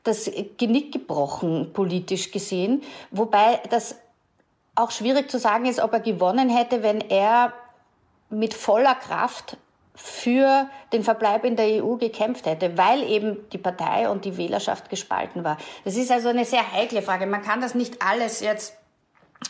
das 0.04 0.30
Genick 0.58 0.92
gebrochen, 0.92 1.72
politisch 1.74 2.32
gesehen. 2.32 2.84
Wobei 3.12 3.62
das 3.70 3.96
auch 4.76 4.92
schwierig 4.92 5.30
zu 5.30 5.40
sagen 5.40 5.66
ist, 5.66 5.80
ob 5.80 5.94
er 5.94 6.00
gewonnen 6.00 6.50
hätte, 6.50 6.84
wenn 6.84 7.02
er 7.02 7.54
mit 8.30 8.54
voller 8.54 8.96
Kraft 8.96 9.58
für 9.98 10.70
den 10.94 11.04
Verbleib 11.04 11.44
in 11.44 11.56
der 11.56 11.84
EU 11.84 11.96
gekämpft 11.96 12.46
hätte, 12.46 12.78
weil 12.78 13.04
eben 13.04 13.50
die 13.50 13.58
Partei 13.58 14.08
und 14.08 14.26
die 14.26 14.38
Wählerschaft 14.38 14.90
gespalten 14.90 15.44
war. 15.44 15.58
Das 15.84 15.96
ist 15.96 16.12
also 16.12 16.30
eine 16.30 16.46
sehr 16.46 16.72
heikle 16.72 17.02
Frage. 17.02 17.26
Man 17.26 17.42
kann 17.42 17.62
das 17.62 17.74
nicht 17.74 18.02
alles 18.02 18.40
jetzt 18.40 18.78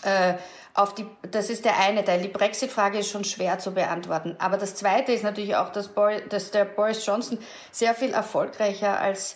äh, 0.03 0.35
auf 0.73 0.95
die, 0.95 1.05
das 1.29 1.49
ist 1.49 1.65
der 1.65 1.77
eine 1.79 2.05
Teil. 2.05 2.21
Die 2.21 2.29
Brexit-Frage 2.29 2.99
ist 2.99 3.09
schon 3.09 3.25
schwer 3.25 3.59
zu 3.59 3.73
beantworten. 3.73 4.37
Aber 4.39 4.57
das 4.57 4.75
zweite 4.75 5.11
ist 5.11 5.23
natürlich 5.23 5.55
auch, 5.57 5.69
dass, 5.69 5.89
Boris, 5.89 6.21
dass 6.29 6.51
der 6.51 6.65
Boris 6.65 7.05
Johnson 7.05 7.39
sehr 7.71 7.93
viel 7.93 8.13
erfolgreicher 8.13 8.99
als 8.99 9.35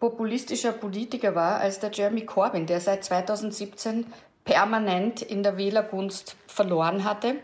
populistischer 0.00 0.72
Politiker 0.72 1.34
war 1.34 1.60
als 1.60 1.80
der 1.80 1.90
Jeremy 1.90 2.24
Corbyn, 2.24 2.66
der 2.66 2.80
seit 2.80 3.04
2017 3.04 4.06
permanent 4.44 5.20
in 5.20 5.42
der 5.42 5.58
Wählergunst 5.58 6.36
verloren 6.46 7.04
hatte 7.04 7.36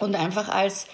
und 0.00 0.16
einfach 0.16 0.48
als 0.48 0.86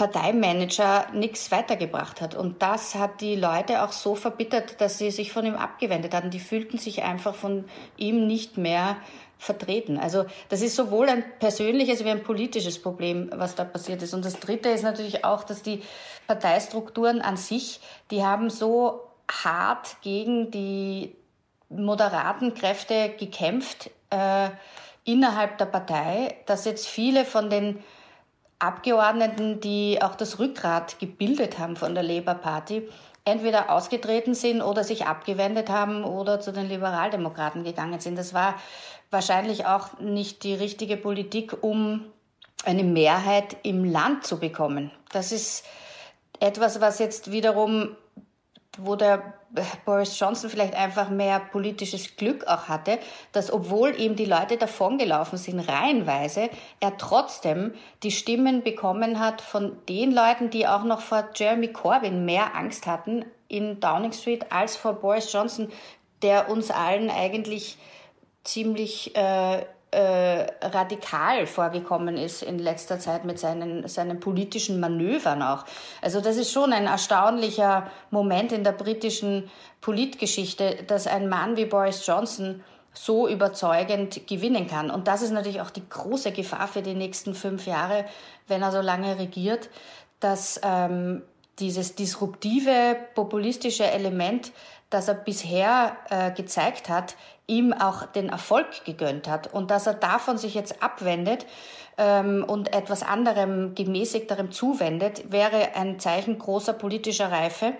Parteimanager 0.00 1.08
nichts 1.12 1.50
weitergebracht 1.50 2.22
hat. 2.22 2.34
Und 2.34 2.62
das 2.62 2.94
hat 2.94 3.20
die 3.20 3.36
Leute 3.36 3.82
auch 3.82 3.92
so 3.92 4.14
verbittert, 4.14 4.80
dass 4.80 4.96
sie 4.96 5.10
sich 5.10 5.30
von 5.30 5.44
ihm 5.44 5.56
abgewendet 5.56 6.14
hatten. 6.14 6.30
Die 6.30 6.40
fühlten 6.40 6.78
sich 6.78 7.02
einfach 7.02 7.34
von 7.34 7.66
ihm 7.98 8.26
nicht 8.26 8.56
mehr 8.56 8.96
vertreten. 9.36 9.98
Also 9.98 10.24
das 10.48 10.62
ist 10.62 10.74
sowohl 10.74 11.10
ein 11.10 11.22
persönliches 11.38 12.02
wie 12.02 12.08
ein 12.08 12.22
politisches 12.22 12.80
Problem, 12.80 13.28
was 13.34 13.56
da 13.56 13.64
passiert 13.64 14.00
ist. 14.00 14.14
Und 14.14 14.24
das 14.24 14.40
Dritte 14.40 14.70
ist 14.70 14.84
natürlich 14.84 15.22
auch, 15.22 15.44
dass 15.44 15.60
die 15.60 15.82
Parteistrukturen 16.26 17.20
an 17.20 17.36
sich, 17.36 17.80
die 18.10 18.24
haben 18.24 18.48
so 18.48 19.02
hart 19.30 19.96
gegen 20.00 20.50
die 20.50 21.14
moderaten 21.68 22.54
Kräfte 22.54 23.10
gekämpft 23.18 23.90
äh, 24.08 24.48
innerhalb 25.04 25.58
der 25.58 25.66
Partei, 25.66 26.36
dass 26.46 26.64
jetzt 26.64 26.88
viele 26.88 27.26
von 27.26 27.50
den 27.50 27.84
Abgeordneten, 28.60 29.60
die 29.60 29.98
auch 30.00 30.14
das 30.14 30.38
Rückgrat 30.38 30.98
gebildet 30.98 31.58
haben 31.58 31.76
von 31.76 31.94
der 31.94 32.04
Labour 32.04 32.34
Party, 32.34 32.88
entweder 33.24 33.70
ausgetreten 33.70 34.34
sind 34.34 34.62
oder 34.62 34.84
sich 34.84 35.06
abgewendet 35.06 35.68
haben 35.68 36.04
oder 36.04 36.40
zu 36.40 36.52
den 36.52 36.68
Liberaldemokraten 36.68 37.64
gegangen 37.64 38.00
sind. 38.00 38.16
Das 38.16 38.34
war 38.34 38.54
wahrscheinlich 39.10 39.66
auch 39.66 39.98
nicht 39.98 40.44
die 40.44 40.54
richtige 40.54 40.96
Politik, 40.96 41.62
um 41.62 42.04
eine 42.64 42.84
Mehrheit 42.84 43.56
im 43.62 43.84
Land 43.84 44.24
zu 44.24 44.38
bekommen. 44.38 44.90
Das 45.12 45.32
ist 45.32 45.64
etwas, 46.38 46.80
was 46.80 46.98
jetzt 46.98 47.32
wiederum 47.32 47.96
wo 48.78 48.94
der 48.96 49.34
Boris 49.84 50.18
Johnson 50.18 50.48
vielleicht 50.48 50.74
einfach 50.74 51.10
mehr 51.10 51.40
politisches 51.40 52.16
Glück 52.16 52.46
auch 52.46 52.68
hatte, 52.68 52.98
dass 53.32 53.52
obwohl 53.52 53.98
ihm 53.98 54.14
die 54.14 54.24
Leute 54.24 54.56
davongelaufen 54.56 55.38
sind, 55.38 55.60
reihenweise, 55.60 56.50
er 56.78 56.96
trotzdem 56.96 57.74
die 58.02 58.12
Stimmen 58.12 58.62
bekommen 58.62 59.18
hat 59.18 59.40
von 59.40 59.76
den 59.88 60.12
Leuten, 60.12 60.50
die 60.50 60.68
auch 60.68 60.84
noch 60.84 61.00
vor 61.00 61.30
Jeremy 61.34 61.68
Corbyn 61.68 62.24
mehr 62.24 62.54
Angst 62.54 62.86
hatten 62.86 63.24
in 63.48 63.80
Downing 63.80 64.12
Street 64.12 64.52
als 64.52 64.76
vor 64.76 64.92
Boris 64.94 65.32
Johnson, 65.32 65.68
der 66.22 66.48
uns 66.48 66.70
allen 66.70 67.10
eigentlich 67.10 67.76
ziemlich 68.44 69.16
äh, 69.16 69.64
äh, 69.90 70.46
radikal 70.62 71.46
vorgekommen 71.46 72.16
ist 72.16 72.42
in 72.42 72.58
letzter 72.58 72.98
Zeit 72.98 73.24
mit 73.24 73.38
seinen, 73.38 73.88
seinen 73.88 74.20
politischen 74.20 74.78
Manövern 74.78 75.42
auch. 75.42 75.64
Also 76.00 76.20
das 76.20 76.36
ist 76.36 76.52
schon 76.52 76.72
ein 76.72 76.86
erstaunlicher 76.86 77.90
Moment 78.10 78.52
in 78.52 78.62
der 78.62 78.72
britischen 78.72 79.50
Politgeschichte, 79.80 80.84
dass 80.86 81.06
ein 81.06 81.28
Mann 81.28 81.56
wie 81.56 81.64
Boris 81.64 82.06
Johnson 82.06 82.62
so 82.92 83.28
überzeugend 83.28 84.26
gewinnen 84.26 84.66
kann. 84.66 84.90
Und 84.90 85.08
das 85.08 85.22
ist 85.22 85.30
natürlich 85.30 85.60
auch 85.60 85.70
die 85.70 85.88
große 85.88 86.32
Gefahr 86.32 86.68
für 86.68 86.82
die 86.82 86.94
nächsten 86.94 87.34
fünf 87.34 87.66
Jahre, 87.66 88.04
wenn 88.48 88.62
er 88.62 88.72
so 88.72 88.80
lange 88.80 89.18
regiert, 89.18 89.70
dass 90.18 90.60
ähm, 90.62 91.22
dieses 91.60 91.94
disruptive, 91.94 92.96
populistische 93.14 93.84
Element, 93.84 94.52
das 94.88 95.08
er 95.08 95.14
bisher 95.14 95.96
äh, 96.10 96.32
gezeigt 96.32 96.88
hat, 96.88 97.16
ihm 97.46 97.72
auch 97.72 98.06
den 98.06 98.28
Erfolg 98.28 98.84
gegönnt 98.84 99.28
hat 99.28 99.52
und 99.52 99.70
dass 99.70 99.86
er 99.86 99.94
davon 99.94 100.38
sich 100.38 100.54
jetzt 100.54 100.82
abwendet 100.82 101.46
ähm, 101.98 102.44
und 102.46 102.74
etwas 102.74 103.02
anderem, 103.02 103.74
gemäßigterem 103.74 104.50
zuwendet, 104.50 105.30
wäre 105.30 105.74
ein 105.74 106.00
Zeichen 106.00 106.38
großer 106.38 106.72
politischer 106.72 107.30
Reife 107.30 107.74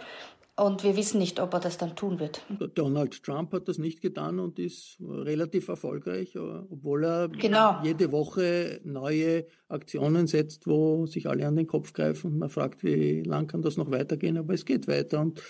Und 0.60 0.84
wir 0.84 0.94
wissen 0.94 1.18
nicht, 1.18 1.40
ob 1.40 1.54
er 1.54 1.60
das 1.60 1.78
dann 1.78 1.96
tun 1.96 2.20
wird. 2.20 2.42
Donald 2.74 3.22
Trump 3.22 3.54
hat 3.54 3.66
das 3.66 3.78
nicht 3.78 4.02
getan 4.02 4.38
und 4.38 4.58
ist 4.58 4.98
relativ 5.00 5.68
erfolgreich, 5.68 6.36
obwohl 6.36 7.04
er 7.04 7.28
genau. 7.30 7.80
jede 7.82 8.12
Woche 8.12 8.78
neue 8.84 9.46
Aktionen 9.68 10.26
setzt, 10.26 10.66
wo 10.66 11.06
sich 11.06 11.30
alle 11.30 11.46
an 11.46 11.56
den 11.56 11.66
Kopf 11.66 11.94
greifen 11.94 12.32
und 12.32 12.38
man 12.38 12.50
fragt, 12.50 12.84
wie 12.84 13.22
lang 13.22 13.46
kann 13.46 13.62
das 13.62 13.78
noch 13.78 13.90
weitergehen, 13.90 14.36
aber 14.36 14.52
es 14.52 14.66
geht 14.66 14.86
weiter 14.86 15.20
und 15.20 15.40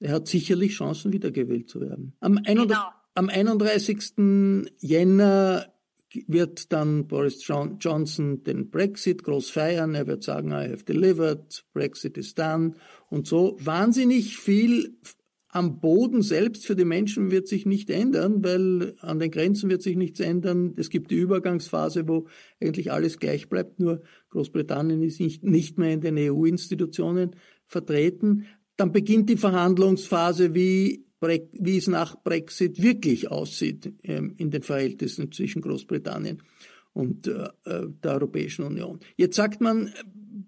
er 0.00 0.12
hat 0.14 0.28
sicherlich 0.28 0.72
Chancen, 0.72 1.12
wiedergewählt 1.12 1.68
zu 1.68 1.82
werden. 1.82 2.16
Am, 2.20 2.42
genau. 2.42 2.88
am 3.14 3.28
31. 3.28 4.14
Jänner 4.80 5.73
wird 6.26 6.72
dann 6.72 7.06
Boris 7.06 7.46
Johnson 7.46 8.44
den 8.44 8.70
Brexit 8.70 9.24
groß 9.24 9.50
feiern. 9.50 9.94
Er 9.94 10.06
wird 10.06 10.22
sagen, 10.22 10.50
I 10.50 10.70
have 10.70 10.84
delivered, 10.84 11.64
Brexit 11.72 12.16
is 12.18 12.34
done. 12.34 12.74
Und 13.10 13.26
so 13.26 13.56
wahnsinnig 13.60 14.36
viel 14.36 14.96
am 15.54 15.78
Boden 15.78 16.22
selbst 16.22 16.66
für 16.66 16.74
die 16.74 16.84
Menschen 16.84 17.30
wird 17.30 17.46
sich 17.46 17.64
nicht 17.64 17.88
ändern, 17.88 18.42
weil 18.42 18.96
an 18.98 19.20
den 19.20 19.30
Grenzen 19.30 19.70
wird 19.70 19.82
sich 19.82 19.96
nichts 19.96 20.18
ändern. 20.18 20.74
Es 20.76 20.90
gibt 20.90 21.12
die 21.12 21.16
Übergangsphase, 21.16 22.08
wo 22.08 22.26
eigentlich 22.60 22.90
alles 22.90 23.20
gleich 23.20 23.48
bleibt, 23.48 23.78
nur 23.78 24.02
Großbritannien 24.30 25.00
ist 25.02 25.20
nicht, 25.20 25.44
nicht 25.44 25.78
mehr 25.78 25.92
in 25.92 26.00
den 26.00 26.18
EU-Institutionen 26.18 27.36
vertreten. 27.66 28.46
Dann 28.76 28.90
beginnt 28.90 29.30
die 29.30 29.36
Verhandlungsphase, 29.36 30.54
wie 30.54 31.06
wie 31.28 31.76
es 31.76 31.86
nach 31.86 32.22
Brexit 32.22 32.82
wirklich 32.82 33.30
aussieht 33.30 33.92
ähm, 34.02 34.34
in 34.36 34.50
den 34.50 34.62
Verhältnissen 34.62 35.32
zwischen 35.32 35.62
Großbritannien 35.62 36.42
und 36.92 37.26
äh, 37.26 37.48
äh, 37.64 37.86
der 38.02 38.12
Europäischen 38.12 38.64
Union. 38.64 39.00
Jetzt 39.16 39.36
sagt 39.36 39.60
man, 39.60 39.92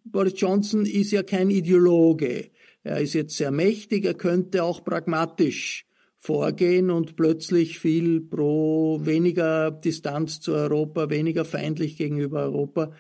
Boris 0.05 0.35
Johnson 0.37 0.87
ist 0.87 1.11
ja 1.11 1.23
kein 1.23 1.51
Ideologe. 1.51 2.51
Er 2.83 3.01
ist 3.01 3.15
jetzt 3.15 3.37
sehr 3.37 3.51
mächtig, 3.51 4.05
er 4.05 4.15
könnte 4.15 4.63
auch 4.63 4.85
pragmatisch 4.85 5.87
vorgehen 6.19 6.91
und 6.91 7.17
plötzlich 7.17 7.79
viel 7.79 8.21
pro 8.21 9.01
weniger 9.05 9.71
Distanz 9.71 10.41
zu 10.41 10.53
Europa, 10.53 11.11
weniger 11.11 11.45
feindlich 11.45 11.97
gegenüber 11.97 12.43
Europa 12.43 12.93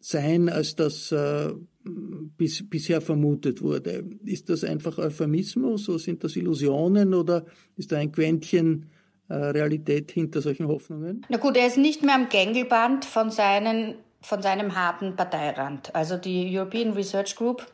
sein, 0.00 0.48
als 0.48 0.74
das 0.74 1.12
äh, 1.12 1.52
bis, 1.84 2.68
bisher 2.68 3.00
vermutet 3.00 3.62
wurde. 3.62 4.04
Ist 4.24 4.48
das 4.48 4.64
einfach 4.64 4.98
Euphemismus 4.98 5.88
oder 5.88 5.98
sind 5.98 6.22
das 6.24 6.36
Illusionen 6.36 7.14
oder 7.14 7.44
ist 7.76 7.92
da 7.92 7.98
ein 7.98 8.12
Quäntchen 8.12 8.90
äh, 9.28 9.34
Realität 9.34 10.10
hinter 10.12 10.40
solchen 10.40 10.68
Hoffnungen? 10.68 11.26
Na 11.28 11.38
gut, 11.38 11.56
er 11.56 11.66
ist 11.66 11.78
nicht 11.78 12.02
mehr 12.02 12.14
am 12.14 12.28
Gängelband 12.28 13.04
von, 13.04 13.30
seinen, 13.30 13.94
von 14.20 14.42
seinem 14.42 14.74
harten 14.74 15.16
Parteirand. 15.16 15.94
Also 15.94 16.16
die 16.16 16.56
European 16.56 16.92
Research 16.92 17.36
Group 17.36 17.66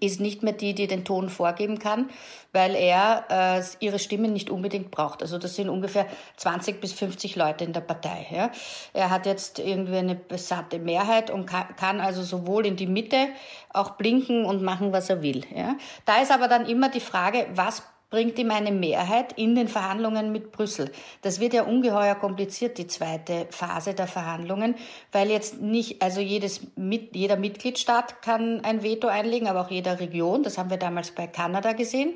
ist 0.00 0.20
nicht 0.20 0.42
mehr 0.42 0.52
die, 0.52 0.74
die 0.74 0.86
den 0.86 1.04
Ton 1.04 1.28
vorgeben 1.28 1.78
kann, 1.78 2.10
weil 2.52 2.74
er 2.74 3.24
äh, 3.28 3.62
ihre 3.80 3.98
Stimme 3.98 4.28
nicht 4.28 4.50
unbedingt 4.50 4.90
braucht. 4.90 5.22
Also 5.22 5.38
das 5.38 5.56
sind 5.56 5.68
ungefähr 5.68 6.06
20 6.36 6.80
bis 6.80 6.92
50 6.92 7.36
Leute 7.36 7.64
in 7.64 7.72
der 7.72 7.80
Partei. 7.80 8.26
Ja. 8.30 8.50
Er 8.92 9.10
hat 9.10 9.26
jetzt 9.26 9.58
irgendwie 9.58 9.98
eine 9.98 10.14
besatte 10.14 10.78
Mehrheit 10.78 11.30
und 11.30 11.46
kann, 11.46 11.74
kann 11.76 12.00
also 12.00 12.22
sowohl 12.22 12.66
in 12.66 12.76
die 12.76 12.86
Mitte 12.86 13.28
auch 13.72 13.92
blinken 13.92 14.44
und 14.44 14.62
machen, 14.62 14.92
was 14.92 15.10
er 15.10 15.22
will. 15.22 15.44
Ja. 15.54 15.76
Da 16.04 16.20
ist 16.20 16.30
aber 16.30 16.48
dann 16.48 16.66
immer 16.66 16.88
die 16.88 17.00
Frage, 17.00 17.46
was 17.54 17.82
bringt 18.14 18.38
ihm 18.38 18.52
eine 18.52 18.70
Mehrheit 18.70 19.32
in 19.32 19.56
den 19.56 19.66
Verhandlungen 19.66 20.30
mit 20.30 20.52
Brüssel. 20.52 20.92
Das 21.22 21.40
wird 21.40 21.52
ja 21.52 21.64
ungeheuer 21.64 22.14
kompliziert, 22.14 22.78
die 22.78 22.86
zweite 22.86 23.48
Phase 23.50 23.92
der 23.92 24.06
Verhandlungen, 24.06 24.76
weil 25.10 25.32
jetzt 25.32 25.60
nicht, 25.60 26.00
also 26.00 26.20
jedes, 26.20 26.60
jeder 26.76 27.34
Mitgliedstaat 27.34 28.22
kann 28.22 28.64
ein 28.64 28.84
Veto 28.84 29.08
einlegen, 29.08 29.48
aber 29.48 29.62
auch 29.62 29.70
jeder 29.70 29.98
Region. 29.98 30.44
Das 30.44 30.58
haben 30.58 30.70
wir 30.70 30.76
damals 30.76 31.10
bei 31.10 31.26
Kanada 31.26 31.72
gesehen 31.72 32.14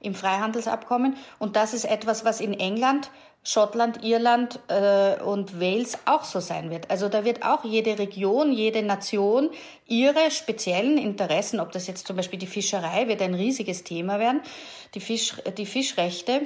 im 0.00 0.14
Freihandelsabkommen. 0.14 1.16
Und 1.38 1.56
das 1.56 1.72
ist 1.72 1.86
etwas, 1.86 2.26
was 2.26 2.42
in 2.42 2.52
England 2.52 3.10
Schottland, 3.44 4.04
Irland 4.04 4.60
äh, 4.68 5.22
und 5.22 5.60
Wales 5.60 5.98
auch 6.04 6.24
so 6.24 6.40
sein 6.40 6.70
wird. 6.70 6.90
Also 6.90 7.08
da 7.08 7.24
wird 7.24 7.44
auch 7.44 7.64
jede 7.64 7.98
Region, 7.98 8.52
jede 8.52 8.82
Nation 8.82 9.50
ihre 9.86 10.30
speziellen 10.30 10.98
Interessen, 10.98 11.60
ob 11.60 11.72
das 11.72 11.86
jetzt 11.86 12.06
zum 12.06 12.16
Beispiel 12.16 12.38
die 12.38 12.46
Fischerei 12.46 13.08
wird 13.08 13.22
ein 13.22 13.34
riesiges 13.34 13.84
Thema 13.84 14.18
werden, 14.18 14.42
die, 14.94 15.00
Fisch, 15.00 15.34
die 15.56 15.66
Fischrechte 15.66 16.42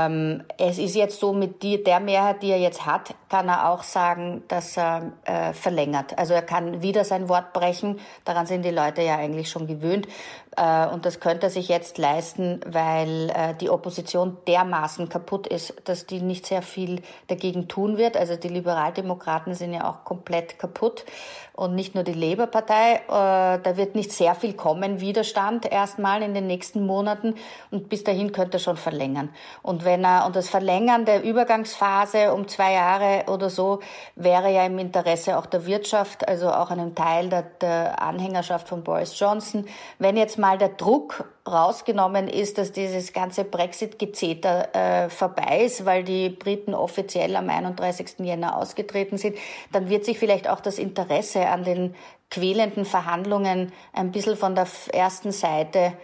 Ähm, 0.06 0.42
es 0.58 0.78
ist 0.78 0.94
jetzt 0.94 1.20
so, 1.20 1.32
mit 1.32 1.62
die, 1.62 1.82
der 1.82 2.00
Mehrheit, 2.00 2.42
die 2.42 2.50
er 2.50 2.58
jetzt 2.58 2.86
hat, 2.86 3.14
kann 3.28 3.48
er 3.48 3.70
auch 3.70 3.82
sagen, 3.82 4.42
dass 4.48 4.76
er 4.76 5.12
äh, 5.24 5.52
verlängert. 5.52 6.18
Also 6.18 6.34
er 6.34 6.42
kann 6.42 6.82
wieder 6.82 7.04
sein 7.04 7.28
Wort 7.28 7.52
brechen. 7.52 7.98
Daran 8.24 8.46
sind 8.46 8.64
die 8.64 8.70
Leute 8.70 9.02
ja 9.02 9.16
eigentlich 9.16 9.50
schon 9.50 9.66
gewöhnt. 9.66 10.06
Äh, 10.58 10.88
und 10.88 11.04
das 11.06 11.20
könnte 11.20 11.46
er 11.46 11.50
sich 11.50 11.68
jetzt 11.68 11.98
leisten, 11.98 12.60
weil 12.66 13.30
äh, 13.30 13.54
die 13.54 13.70
Opposition 13.70 14.36
dermaßen 14.46 15.08
kaputt 15.08 15.46
ist, 15.46 15.74
dass 15.84 16.06
die 16.06 16.20
nicht 16.20 16.46
sehr 16.46 16.62
viel 16.62 17.02
dagegen 17.28 17.68
tun 17.68 17.96
wird. 17.96 18.16
Also 18.16 18.36
die 18.36 18.48
Liberaldemokraten 18.48 19.54
sind 19.54 19.72
ja 19.72 19.88
auch 19.88 20.04
komplett 20.04 20.58
kaputt 20.58 21.04
und 21.58 21.74
nicht 21.74 21.94
nur 21.94 22.04
die 22.04 22.12
Labour-Partei. 22.12 22.94
Äh, 22.94 23.60
da 23.62 23.76
wird 23.76 23.94
nicht 23.94 24.12
sehr 24.12 24.34
viel 24.34 24.54
kommen, 24.54 25.00
Widerstand 25.00 25.70
erstmal 25.70 26.22
in 26.22 26.34
den 26.34 26.46
nächsten 26.46 26.86
Monaten 26.86 27.34
und 27.70 27.88
bis 27.88 28.04
dahin 28.04 28.32
könnte 28.32 28.56
er 28.56 28.60
schon 28.60 28.76
verlängern. 28.76 29.30
Und 29.62 29.84
wenn 29.84 30.04
er, 30.04 30.26
und 30.26 30.36
das 30.36 30.48
Verlängern 30.48 31.04
der 31.04 31.22
Übergangsphase 31.22 32.32
um 32.32 32.48
zwei 32.48 32.72
Jahre 32.72 33.24
oder 33.30 33.50
so 33.50 33.80
wäre 34.16 34.52
ja 34.52 34.66
im 34.66 34.78
Interesse 34.78 35.36
auch 35.36 35.46
der 35.46 35.66
Wirtschaft, 35.66 36.26
also 36.26 36.50
auch 36.50 36.70
einem 36.70 36.94
Teil 36.94 37.28
der, 37.28 37.42
der 37.42 38.00
Anhängerschaft 38.02 38.68
von 38.68 38.82
Boris 38.82 39.18
Johnson. 39.18 39.66
Wenn 39.98 40.16
jetzt 40.16 40.38
mal 40.38 40.47
der 40.56 40.70
Druck 40.70 41.24
rausgenommen 41.46 42.28
ist, 42.28 42.58
dass 42.58 42.72
dieses 42.72 43.12
ganze 43.12 43.44
Brexit-Gezeter 43.44 44.74
äh, 44.74 45.10
vorbei 45.10 45.64
ist, 45.64 45.84
weil 45.84 46.04
die 46.04 46.30
Briten 46.30 46.74
offiziell 46.74 47.36
am 47.36 47.50
31. 47.50 48.20
Jänner 48.20 48.56
ausgetreten 48.56 49.18
sind, 49.18 49.36
dann 49.72 49.88
wird 49.88 50.04
sich 50.04 50.18
vielleicht 50.18 50.48
auch 50.48 50.60
das 50.60 50.78
Interesse 50.78 51.46
an 51.48 51.64
den 51.64 51.94
quälenden 52.30 52.84
Verhandlungen 52.84 53.72
ein 53.92 54.12
bisschen 54.12 54.36
von 54.36 54.54
der 54.54 54.66
ersten 54.92 55.32
Seite 55.32 55.94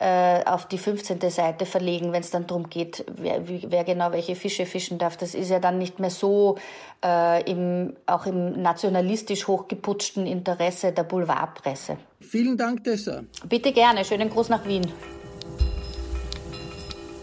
auf 0.00 0.66
die 0.66 0.78
15. 0.78 1.20
Seite 1.30 1.66
verlegen, 1.66 2.12
wenn 2.12 2.20
es 2.20 2.30
dann 2.30 2.46
darum 2.46 2.68
geht, 2.68 3.04
wer, 3.16 3.42
wer, 3.46 3.84
genau 3.84 4.10
welche 4.10 4.34
Fische 4.34 4.66
fischen 4.66 4.98
darf. 4.98 5.16
Das 5.16 5.34
ist 5.34 5.50
ja 5.50 5.60
dann 5.60 5.78
nicht 5.78 6.00
mehr 6.00 6.10
so 6.10 6.58
äh, 7.04 7.48
im, 7.48 7.94
auch 8.06 8.26
im 8.26 8.60
nationalistisch 8.60 9.46
hochgeputschten 9.46 10.26
Interesse 10.26 10.90
der 10.92 11.04
Boulevardpresse. 11.04 11.96
Vielen 12.20 12.56
Dank, 12.56 12.82
Tessa. 12.82 13.22
Bitte 13.48 13.72
gerne. 13.72 14.04
Schönen 14.04 14.30
Gruß 14.30 14.48
nach 14.48 14.66
Wien. 14.66 14.84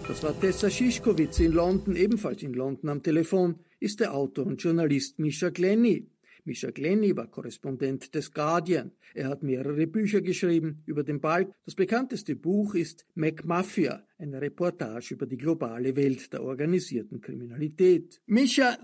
Das 0.08 0.24
war 0.24 0.38
Tessa 0.40 0.70
Schischkowitz 0.70 1.40
in 1.40 1.52
London, 1.52 1.96
ebenfalls 1.96 2.42
in 2.44 2.54
London 2.54 2.90
am 2.90 3.04
Telefon, 3.04 3.60
ist 3.80 4.00
der 4.00 4.14
Autor 4.14 4.46
und 4.46 4.62
Journalist 4.62 5.20
Misha 5.20 5.50
Glenny. 5.50 6.11
Misha 6.46 6.72
Glenny 6.72 7.16
war 7.16 7.28
Korrespondent 7.28 8.14
des 8.14 8.32
Guardian. 8.34 8.92
Er 9.14 9.30
hat 9.30 9.44
mehrere 9.44 9.88
Bücher 9.88 10.22
geschrieben 10.22 10.84
über 10.86 11.04
den 11.04 11.20
Balk. 11.20 11.52
Das 11.66 11.76
bekannteste 11.76 12.36
Buch 12.36 12.76
ist 12.76 13.06
MacMafia, 13.16 14.06
eine 14.18 14.42
Reportage 14.42 15.14
über 15.14 15.26
die 15.26 15.38
globale 15.38 15.96
Welt 15.96 16.32
der 16.34 16.44
organisierten 16.44 17.22
Kriminalität. 17.22 18.22
Misha, 18.26 18.78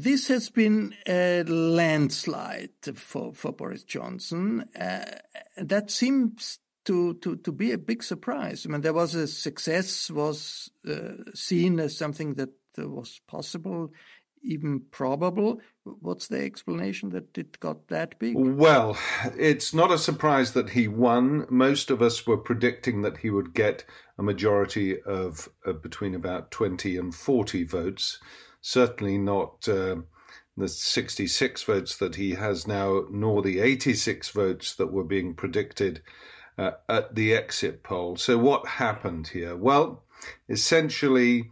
this 0.00 0.28
has 0.28 0.50
been 0.50 0.94
a 1.06 1.42
landslide 1.42 2.94
for, 2.94 3.34
for 3.34 3.52
Boris 3.52 3.84
Johnson. 3.86 4.64
Uh, 4.74 5.04
that 5.56 5.90
seems 5.90 6.60
to, 6.84 7.14
to, 7.14 7.36
to 7.36 7.52
be 7.52 7.72
a 7.72 7.78
big 7.78 8.02
surprise. 8.02 8.66
I 8.66 8.70
mean, 8.70 8.80
there 8.80 8.94
was 8.94 9.14
a 9.14 9.26
success 9.26 10.10
was 10.10 10.70
uh, 10.88 11.24
seen 11.34 11.78
as 11.78 11.96
something 11.96 12.34
that 12.34 12.50
was 12.78 13.20
possible 13.26 13.92
even 14.42 14.80
probable. 14.90 15.60
What's 15.84 16.28
the 16.28 16.42
explanation 16.42 17.10
that 17.10 17.36
it 17.36 17.58
got 17.60 17.88
that 17.88 18.18
big? 18.18 18.36
Well, 18.36 18.96
it's 19.36 19.74
not 19.74 19.90
a 19.90 19.98
surprise 19.98 20.52
that 20.52 20.70
he 20.70 20.88
won. 20.88 21.46
Most 21.50 21.90
of 21.90 22.02
us 22.02 22.26
were 22.26 22.36
predicting 22.36 23.02
that 23.02 23.18
he 23.18 23.30
would 23.30 23.54
get 23.54 23.84
a 24.18 24.22
majority 24.22 25.00
of, 25.02 25.48
between 25.82 26.14
about 26.14 26.50
20 26.50 26.96
and 26.96 27.14
40 27.14 27.64
votes. 27.64 28.18
Certainly 28.60 29.18
not 29.18 29.66
uh, 29.68 29.96
the 30.56 30.68
66 30.68 31.62
votes 31.62 31.96
that 31.96 32.16
he 32.16 32.32
has 32.32 32.66
now, 32.66 33.04
nor 33.10 33.42
the 33.42 33.60
86 33.60 34.28
votes 34.30 34.74
that 34.74 34.92
were 34.92 35.04
being 35.04 35.34
predicted 35.34 36.02
uh, 36.58 36.72
at 36.88 37.14
the 37.14 37.34
exit 37.34 37.82
poll. 37.82 38.16
So, 38.16 38.36
what 38.36 38.66
happened 38.66 39.28
here? 39.28 39.56
Well, 39.56 40.04
essentially, 40.48 41.50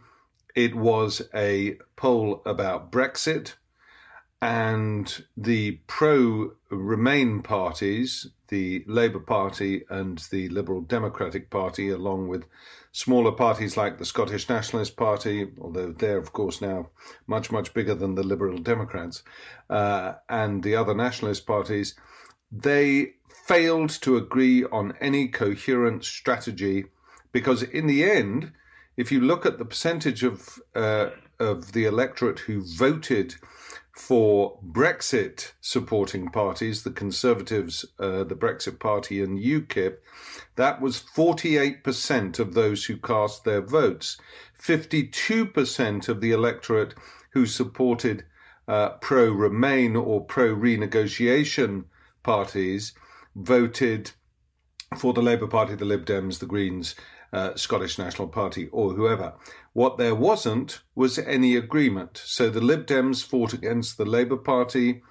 it 0.55 0.75
was 0.75 1.21
a 1.33 1.77
poll 1.95 2.41
about 2.45 2.91
Brexit, 2.91 3.55
and 4.41 5.25
the 5.35 5.79
pro 5.87 6.51
Remain 6.69 7.41
parties, 7.41 8.27
the 8.47 8.83
Labour 8.87 9.19
Party 9.19 9.83
and 9.89 10.19
the 10.31 10.49
Liberal 10.49 10.81
Democratic 10.81 11.49
Party, 11.49 11.89
along 11.89 12.27
with 12.27 12.45
smaller 12.91 13.31
parties 13.31 13.75
like 13.75 13.97
the 13.97 14.05
Scottish 14.05 14.47
Nationalist 14.47 14.95
Party, 14.95 15.47
although 15.59 15.91
they're, 15.91 16.17
of 16.17 16.31
course, 16.31 16.61
now 16.61 16.89
much, 17.27 17.51
much 17.51 17.73
bigger 17.73 17.95
than 17.95 18.15
the 18.15 18.23
Liberal 18.23 18.57
Democrats, 18.57 19.23
uh, 19.69 20.13
and 20.29 20.63
the 20.63 20.75
other 20.75 20.93
nationalist 20.93 21.45
parties, 21.45 21.95
they 22.51 23.13
failed 23.45 23.89
to 23.89 24.15
agree 24.15 24.63
on 24.65 24.93
any 25.01 25.27
coherent 25.27 26.05
strategy 26.05 26.85
because, 27.31 27.63
in 27.63 27.87
the 27.87 28.03
end, 28.03 28.51
if 28.99 29.13
you 29.13 29.21
look 29.21 29.45
at 29.45 29.57
the 29.57 29.65
percentage 29.65 30.23
of 30.23 30.59
uh, 30.75 31.11
of 31.39 31.71
the 31.71 31.85
electorate 31.85 32.39
who 32.39 32.61
voted 32.61 33.35
for 33.95 34.59
Brexit 34.61 35.53
supporting 35.61 36.27
parties, 36.27 36.83
the 36.83 36.91
Conservatives, 36.91 37.85
uh, 37.97 38.25
the 38.25 38.35
Brexit 38.35 38.77
Party, 38.77 39.21
and 39.21 39.39
UKIP, 39.39 39.97
that 40.57 40.81
was 40.81 41.01
48% 41.15 42.39
of 42.39 42.53
those 42.53 42.85
who 42.85 42.97
cast 42.97 43.45
their 43.45 43.61
votes. 43.61 44.17
52% 44.61 46.09
of 46.09 46.19
the 46.19 46.31
electorate 46.31 46.93
who 47.31 47.45
supported 47.45 48.25
uh, 48.67 48.89
pro 49.01 49.31
Remain 49.31 49.95
or 49.95 50.25
pro 50.25 50.53
renegotiation 50.53 51.85
parties 52.23 52.93
voted 53.33 54.11
for 54.97 55.13
the 55.13 55.21
Labour 55.21 55.47
Party, 55.47 55.75
the 55.75 55.85
Lib 55.85 56.05
Dems, 56.05 56.39
the 56.39 56.45
Greens, 56.45 56.95
uh, 57.31 57.55
Scottish 57.55 57.97
National 57.97 58.27
Party 58.27 58.67
or 58.71 58.93
whoever. 58.93 59.33
What 59.73 59.97
there 59.97 60.15
wasn't 60.15 60.81
was 60.95 61.19
any 61.19 61.55
agreement. 61.55 62.21
So 62.23 62.49
the 62.49 62.61
Lib 62.61 62.85
Dems 62.85 63.23
fought 63.23 63.53
against 63.53 63.97
the 63.97 64.05
Labour 64.05 64.37
Party, 64.37 65.01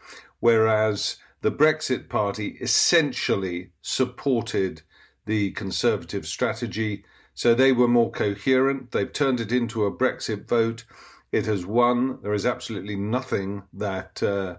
whereas 0.40 1.16
the 1.40 1.52
Brexit 1.52 2.08
Party 2.08 2.58
essentially 2.60 3.70
supported 3.82 4.82
the 5.26 5.52
Conservative 5.52 6.26
strategy. 6.26 7.04
So 7.34 7.54
they 7.54 7.72
were 7.72 7.88
more 7.88 8.10
coherent. 8.10 8.90
They've 8.90 9.12
turned 9.12 9.40
it 9.40 9.52
into 9.52 9.84
a 9.84 9.92
Brexit 9.92 10.48
vote. 10.48 10.84
It 11.30 11.46
has 11.46 11.64
won. 11.64 12.18
There 12.22 12.32
is 12.34 12.46
absolutely 12.46 12.96
nothing 12.96 13.62
that 13.74 14.22
uh, 14.22 14.56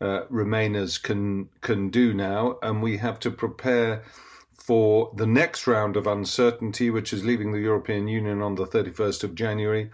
uh, 0.00 0.22
Remainers 0.30 1.00
can 1.00 1.48
can 1.60 1.90
do 1.90 2.12
now, 2.12 2.58
and 2.62 2.82
we 2.82 2.96
have 2.96 3.20
to 3.20 3.30
prepare 3.30 4.02
for 4.66 5.12
the 5.14 5.28
next 5.28 5.68
round 5.68 5.96
of 5.96 6.08
uncertainty, 6.08 6.90
which 6.90 7.12
is 7.12 7.24
leaving 7.24 7.52
the 7.52 7.60
European 7.60 8.08
Union 8.08 8.42
on 8.42 8.56
the 8.56 8.66
31st 8.66 9.22
of 9.22 9.36
January, 9.36 9.90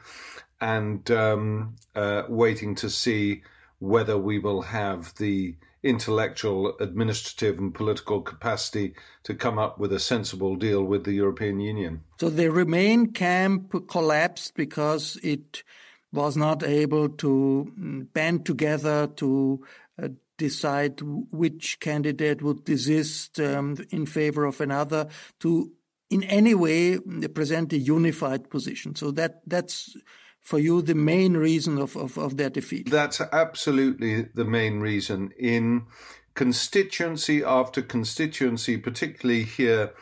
and 0.63 1.11
um, 1.11 1.77
uh, 1.95 2.23
waiting 2.27 2.75
to 2.77 2.89
see 2.89 3.43
whether 3.81 4.17
we 4.17 4.39
will 4.39 4.63
have 4.63 5.15
the 5.17 5.55
intellectual, 5.83 6.75
administrative, 6.79 7.59
and 7.59 7.75
political 7.75 8.23
capacity 8.23 8.95
to 9.25 9.35
come 9.35 9.59
up 9.59 9.79
with 9.79 9.93
a 9.93 10.01
sensible 10.01 10.57
deal 10.57 10.83
with 10.83 11.05
the 11.05 11.13
European 11.13 11.61
Union. 11.61 12.03
So 12.19 12.31
the 12.31 12.51
Remain 12.51 13.13
camp 13.13 13.75
collapsed 13.89 14.55
because 14.55 15.19
it 15.23 15.65
was 16.13 16.35
not 16.35 16.63
able 16.63 17.11
to 17.11 17.71
mm, 17.79 18.13
band 18.15 18.47
together 18.47 19.07
to 19.17 19.67
uh, 20.03 20.09
decide 20.39 21.01
which 21.31 21.79
candidate 21.81 22.43
would 22.43 22.65
desist 22.65 23.39
um, 23.41 23.77
in 23.91 24.07
favor 24.07 24.45
of 24.45 24.61
another 24.61 25.09
to 25.41 25.73
in 26.11 26.23
any 26.25 26.55
way 26.55 26.99
present 27.35 27.73
a 27.73 27.79
unified 27.79 28.51
position. 28.51 28.95
So 28.95 29.11
that 29.13 29.41
that's 29.47 29.97
for 30.41 30.59
you 30.59 30.83
the 30.83 30.95
main 30.95 31.37
reason 31.37 31.79
of, 31.79 31.97
of, 31.97 32.19
of 32.19 32.37
their 32.37 32.51
defeat. 32.51 32.91
That's 32.91 33.21
absolutely 33.21 34.23
the 34.35 34.45
main 34.45 34.81
reason. 34.81 35.31
In 35.39 35.87
constituency 36.35 37.45
after 37.45 37.81
constituency, 37.81 38.77
particularly 38.77 39.45
here 39.45 39.95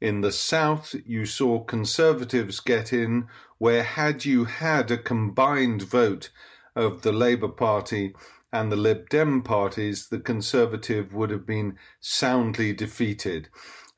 in 0.00 0.20
the 0.20 0.32
south, 0.32 0.94
you 1.06 1.24
saw 1.24 1.62
conservatives 1.64 2.60
get 2.60 2.92
in 2.92 3.28
where 3.58 3.84
had 3.84 4.24
you 4.24 4.44
had 4.44 4.90
a 4.90 4.98
combined 4.98 5.82
vote 5.82 6.30
of 6.76 7.02
the 7.02 7.12
Labour 7.12 7.48
Party 7.48 8.14
and 8.54 8.70
the 8.70 8.76
Lib 8.76 9.08
Dem 9.08 9.42
parties, 9.42 10.06
the 10.10 10.20
Conservative 10.20 11.12
would 11.12 11.30
have 11.30 11.44
been 11.44 11.76
soundly 11.98 12.72
defeated. 12.72 13.48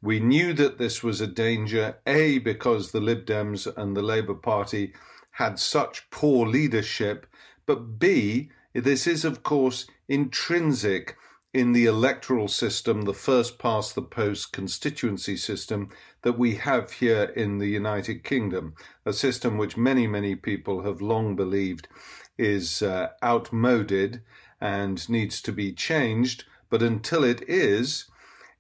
We 0.01 0.19
knew 0.19 0.55
that 0.55 0.79
this 0.79 1.03
was 1.03 1.21
a 1.21 1.27
danger, 1.27 1.99
A, 2.07 2.39
because 2.39 2.91
the 2.91 3.01
Lib 3.01 3.27
Dems 3.27 3.67
and 3.77 3.95
the 3.95 4.03
Labour 4.03 4.35
Party 4.35 4.95
had 5.33 5.59
such 5.59 6.09
poor 6.11 6.47
leadership, 6.47 7.27
but 7.67 7.99
B, 7.99 8.51
this 8.73 9.07
is, 9.07 9.27
of 9.27 9.43
course, 9.43 9.87
intrinsic 10.09 11.19
in 11.53 11.73
the 11.73 11.85
electoral 11.85 12.49
system, 12.49 13.03
the 13.03 13.13
first 13.13 13.59
past 13.59 13.95
the 13.95 14.03
post 14.03 14.55
constituency 14.55 15.37
system 15.37 15.91
that 16.23 16.39
we 16.39 16.55
have 16.55 16.93
here 16.93 17.25
in 17.37 17.59
the 17.59 17.69
United 17.69 18.25
Kingdom, 18.25 18.75
a 19.05 19.13
system 19.13 19.59
which 19.59 19.77
many, 19.77 20.07
many 20.07 20.35
people 20.35 20.83
have 20.83 21.03
long 21.03 21.37
believed 21.37 21.89
is 22.39 22.83
uh, 22.83 23.09
outmoded 23.23 24.23
and 24.61 25.09
needs 25.09 25.41
to 25.43 25.53
be 25.53 25.73
changed. 25.73 26.45
But 26.71 26.83
until 26.83 27.25
it 27.25 27.43
is, 27.49 28.07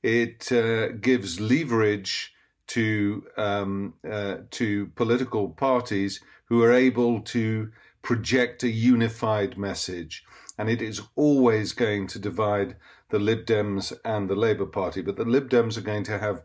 it 0.02 0.52
uh, 0.52 0.88
gives 0.88 1.40
leverage 1.40 2.32
to 2.68 3.24
um, 3.36 3.94
uh, 4.08 4.38
to 4.50 4.86
political 4.94 5.50
parties 5.50 6.20
who 6.46 6.62
are 6.62 6.72
able 6.72 7.20
to 7.20 7.70
project 8.02 8.62
a 8.62 8.68
unified 8.68 9.58
message, 9.58 10.24
and 10.58 10.68
it 10.68 10.80
is 10.80 11.02
always 11.16 11.72
going 11.72 12.06
to 12.06 12.18
divide 12.18 12.76
the 13.10 13.18
Lib 13.18 13.46
Dems 13.46 13.92
and 14.04 14.28
the 14.28 14.36
Labour 14.36 14.66
Party. 14.66 15.02
But 15.02 15.16
the 15.16 15.24
Lib 15.24 15.48
Dems 15.50 15.76
are 15.76 15.82
going 15.82 16.04
to 16.04 16.18
have 16.18 16.42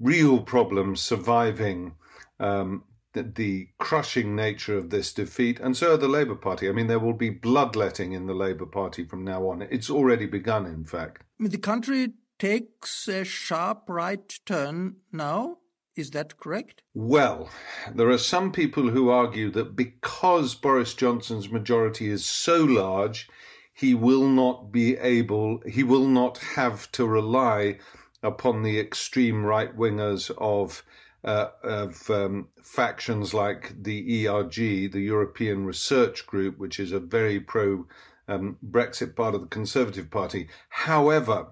real 0.00 0.40
problems 0.40 1.00
surviving 1.00 1.94
um, 2.40 2.84
the, 3.12 3.22
the, 3.22 3.68
crushing 3.78 4.34
nature 4.34 4.76
of 4.76 4.90
this 4.90 5.12
defeat, 5.12 5.60
and 5.60 5.76
so 5.76 5.96
the 5.96 6.08
Labour 6.08 6.34
Party. 6.34 6.68
I 6.68 6.72
mean, 6.72 6.86
there 6.86 6.98
will 6.98 7.12
be 7.12 7.30
bloodletting 7.30 8.12
in 8.12 8.26
the 8.26 8.34
Labour 8.34 8.66
Party 8.66 9.04
from 9.04 9.24
now 9.24 9.48
on. 9.48 9.62
It's 9.62 9.90
already 9.90 10.26
begun, 10.26 10.66
in 10.66 10.84
fact. 10.84 11.22
The 11.38 11.58
country 11.58 12.14
takes 12.38 13.08
a 13.08 13.24
sharp 13.24 13.84
right 13.88 14.32
turn 14.46 14.96
now. 15.12 15.58
Is 15.94 16.10
that 16.12 16.38
correct? 16.38 16.82
Well, 16.94 17.50
there 17.94 18.08
are 18.08 18.18
some 18.18 18.50
people 18.50 18.88
who 18.88 19.10
argue 19.10 19.50
that 19.50 19.76
because 19.76 20.54
Boris 20.54 20.94
Johnson's 20.94 21.50
majority 21.50 22.08
is 22.08 22.24
so 22.24 22.64
large, 22.64 23.28
he 23.74 23.94
will 23.94 24.26
not 24.26 24.72
be 24.72 24.96
able, 24.96 25.60
he 25.66 25.82
will 25.82 26.06
not 26.06 26.38
have 26.38 26.90
to 26.92 27.06
rely 27.06 27.78
upon 28.22 28.62
the 28.62 28.78
extreme 28.78 29.44
right 29.44 29.76
wingers 29.76 30.30
of 30.38 30.82
uh, 31.24 31.48
of 31.62 32.10
um, 32.10 32.48
factions 32.62 33.32
like 33.32 33.74
the 33.82 34.26
ERG, 34.26 34.92
the 34.92 35.00
European 35.00 35.64
Research 35.64 36.26
Group, 36.26 36.58
which 36.58 36.80
is 36.80 36.92
a 36.92 37.00
very 37.00 37.38
pro 37.38 37.86
um, 38.28 38.56
Brexit 38.64 39.14
part 39.14 39.34
of 39.34 39.42
the 39.42 39.46
Conservative 39.46 40.10
Party. 40.10 40.48
However, 40.68 41.48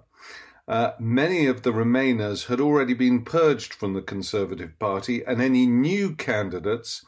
uh, 0.66 0.92
many 0.98 1.46
of 1.46 1.62
the 1.62 1.72
Remainers 1.72 2.46
had 2.46 2.60
already 2.60 2.94
been 2.94 3.24
purged 3.24 3.74
from 3.74 3.94
the 3.94 4.02
Conservative 4.02 4.78
Party, 4.78 5.22
and 5.24 5.40
any 5.40 5.66
new 5.66 6.14
candidates 6.14 7.04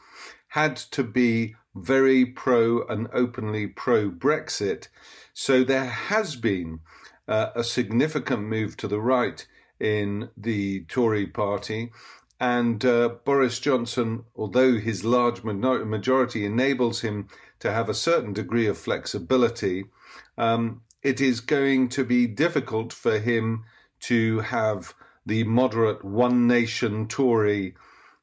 had 0.49 0.75
to 0.75 1.03
be 1.03 1.55
very 1.75 2.25
pro 2.25 2.85
and 2.87 3.07
openly 3.13 3.67
pro 3.67 4.09
Brexit. 4.09 4.87
So 5.33 5.63
there 5.63 5.85
has 5.85 6.35
been 6.35 6.81
uh, 7.27 7.47
a 7.55 7.63
significant 7.63 8.43
move 8.43 8.77
to 8.77 8.87
the 8.87 9.01
right 9.01 9.45
in 9.79 10.29
the 10.37 10.85
Tory 10.85 11.25
party. 11.25 11.91
And 12.39 12.83
uh, 12.83 13.09
Boris 13.23 13.59
Johnson, 13.59 14.25
although 14.35 14.77
his 14.77 15.05
large 15.05 15.43
majority 15.43 16.45
enables 16.45 17.01
him 17.01 17.29
to 17.59 17.71
have 17.71 17.87
a 17.87 17.93
certain 17.93 18.33
degree 18.33 18.67
of 18.67 18.77
flexibility, 18.77 19.85
um, 20.37 20.81
it 21.01 21.21
is 21.21 21.39
going 21.39 21.89
to 21.89 22.03
be 22.03 22.27
difficult 22.27 22.91
for 22.91 23.19
him 23.19 23.63
to 24.01 24.39
have 24.41 24.93
the 25.25 25.43
moderate 25.45 26.03
one 26.03 26.47
nation 26.47 27.07
Tory 27.07 27.75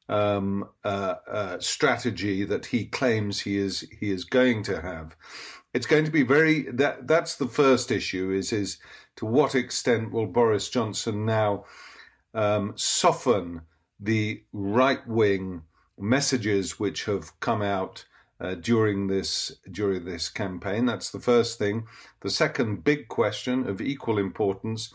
um, 0.09 0.67
uh, 0.83 1.15
uh, 1.27 1.59
strategy 1.59 2.43
that 2.43 2.67
he 2.67 2.85
claims 2.85 3.39
he 3.41 3.57
is 3.57 3.87
he 3.99 4.11
is 4.11 4.23
going 4.25 4.63
to 4.63 4.81
have. 4.81 5.15
It's 5.73 5.85
going 5.85 6.05
to 6.05 6.11
be 6.11 6.23
very 6.23 6.63
that 6.63 7.07
that's 7.07 7.35
the 7.37 7.47
first 7.47 7.91
issue 7.91 8.31
is 8.31 8.51
is 8.51 8.77
to 9.15 9.25
what 9.25 9.55
extent 9.55 10.11
will 10.11 10.27
Boris 10.27 10.69
Johnson 10.69 11.25
now 11.25 11.65
um, 12.33 12.73
soften 12.75 13.61
the 14.01 14.43
right 14.51 15.07
wing 15.07 15.63
messages 15.97 16.79
which 16.79 17.05
have 17.05 17.39
come 17.39 17.61
out 17.61 18.05
uh, 18.39 18.55
during 18.55 19.07
this 19.07 19.57
during 19.71 20.03
this 20.05 20.27
campaign. 20.29 20.85
That's 20.87 21.11
the 21.11 21.19
first 21.19 21.59
thing. 21.59 21.85
The 22.21 22.31
second 22.31 22.83
big 22.83 23.07
question 23.07 23.67
of 23.67 23.79
equal 23.79 24.17
importance 24.17 24.91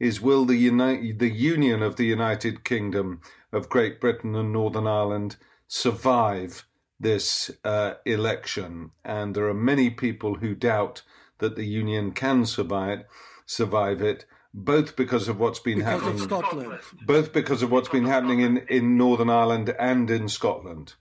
is: 0.00 0.20
Will 0.20 0.44
the 0.44 0.56
Uni- 0.56 1.12
the 1.12 1.30
union 1.30 1.82
of 1.82 1.96
the 1.96 2.06
United 2.06 2.64
Kingdom 2.64 3.20
of 3.52 3.68
Great 3.68 4.00
Britain 4.00 4.34
and 4.34 4.52
Northern 4.52 4.86
Ireland 4.86 5.36
survive 5.68 6.66
this 6.98 7.52
uh, 7.62 7.94
election? 8.04 8.90
And 9.04 9.34
there 9.34 9.46
are 9.46 9.54
many 9.54 9.90
people 9.90 10.36
who 10.36 10.56
doubt 10.56 11.02
that 11.38 11.54
the 11.54 11.66
union 11.66 12.10
can 12.10 12.44
survive 12.44 13.04
survive 13.46 14.02
it 14.02 14.26
both 14.64 14.96
because 14.96 15.28
of 15.28 15.38
what's 15.38 15.60
been 15.60 15.78
because 15.78 16.02
happening, 16.02 16.18
Scotland. 16.18 16.78
both 17.06 17.32
because 17.32 17.62
of 17.62 17.70
what's 17.70 17.88
been 17.88 18.06
happening 18.06 18.40
in, 18.40 18.58
in 18.68 18.96
Northern 18.96 19.30
Ireland 19.30 19.74
and 19.78 20.10
in 20.10 20.28
Scotland. 20.28 20.94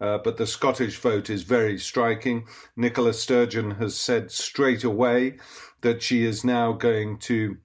Uh, 0.00 0.18
but 0.18 0.36
the 0.36 0.46
Scottish 0.46 0.98
vote 0.98 1.28
is 1.28 1.42
very 1.42 1.78
striking. 1.78 2.46
Nicola 2.76 3.12
Sturgeon 3.12 3.72
has 3.72 3.98
said 3.98 4.30
straight 4.30 4.84
away 4.84 5.38
that 5.80 6.02
she 6.02 6.24
is 6.24 6.44
now 6.44 6.72
going 6.72 7.18
to 7.18 7.56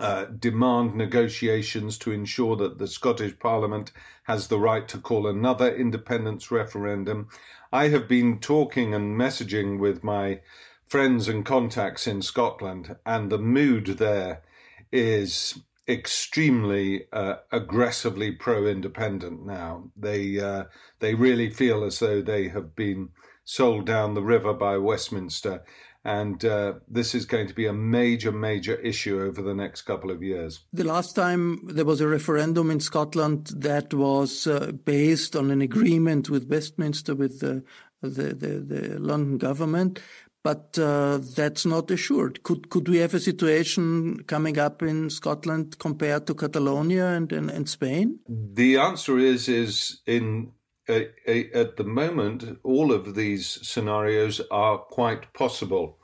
uh, 0.00 0.24
demand 0.26 0.94
negotiations 0.94 1.98
to 1.98 2.12
ensure 2.12 2.56
that 2.56 2.78
the 2.78 2.88
Scottish 2.88 3.38
Parliament 3.38 3.92
has 4.24 4.48
the 4.48 4.58
right 4.58 4.86
to 4.88 4.98
call 4.98 5.26
another 5.26 5.74
independence 5.74 6.50
referendum. 6.50 7.28
I 7.72 7.88
have 7.88 8.08
been 8.08 8.40
talking 8.40 8.94
and 8.94 9.18
messaging 9.18 9.78
with 9.78 10.02
my 10.02 10.40
friends 10.88 11.28
and 11.28 11.44
contacts 11.44 12.06
in 12.06 12.22
Scotland, 12.22 12.96
and 13.04 13.30
the 13.30 13.38
mood 13.38 13.86
there 13.98 14.42
is 14.90 15.60
extremely 15.88 17.06
uh, 17.12 17.36
aggressively 17.50 18.32
pro-independent 18.32 19.44
now. 19.44 19.90
They 19.96 20.38
uh, 20.38 20.64
they 21.00 21.14
really 21.14 21.50
feel 21.50 21.84
as 21.84 21.98
though 21.98 22.20
they 22.20 22.48
have 22.48 22.76
been 22.76 23.10
sold 23.44 23.86
down 23.86 24.14
the 24.14 24.22
river 24.22 24.52
by 24.52 24.76
Westminster, 24.76 25.64
and 26.04 26.44
uh, 26.44 26.74
this 26.86 27.14
is 27.14 27.24
going 27.24 27.48
to 27.48 27.54
be 27.54 27.66
a 27.66 27.72
major 27.72 28.32
major 28.32 28.76
issue 28.76 29.20
over 29.22 29.42
the 29.42 29.54
next 29.54 29.82
couple 29.82 30.10
of 30.10 30.22
years. 30.22 30.60
The 30.72 30.84
last 30.84 31.14
time 31.14 31.60
there 31.66 31.86
was 31.86 32.00
a 32.00 32.08
referendum 32.08 32.70
in 32.70 32.80
Scotland 32.80 33.46
that 33.56 33.94
was 33.94 34.46
uh, 34.46 34.72
based 34.84 35.34
on 35.34 35.50
an 35.50 35.62
agreement 35.62 36.28
with 36.28 36.48
Westminster 36.48 37.14
with 37.14 37.40
the 37.40 37.64
the, 38.00 38.32
the, 38.34 38.48
the 38.60 39.00
London 39.00 39.38
government 39.38 40.00
but 40.48 40.78
uh, 40.78 41.18
that's 41.36 41.66
not 41.66 41.90
assured. 41.90 42.42
Could 42.42 42.70
could 42.70 42.88
we 42.88 42.98
have 42.98 43.12
a 43.12 43.20
situation 43.20 44.22
coming 44.24 44.58
up 44.58 44.82
in 44.82 45.10
Scotland 45.10 45.78
compared 45.78 46.26
to 46.26 46.34
Catalonia 46.34 47.08
and, 47.08 47.30
and, 47.32 47.50
and 47.50 47.68
Spain? 47.68 48.20
The 48.54 48.78
answer 48.78 49.18
is 49.18 49.48
is 49.48 50.00
in 50.06 50.52
at 50.88 51.76
the 51.76 51.84
moment 51.84 52.58
all 52.62 52.92
of 52.92 53.14
these 53.14 53.58
scenarios 53.62 54.40
are 54.50 54.78
quite 54.78 55.34
possible. 55.34 55.98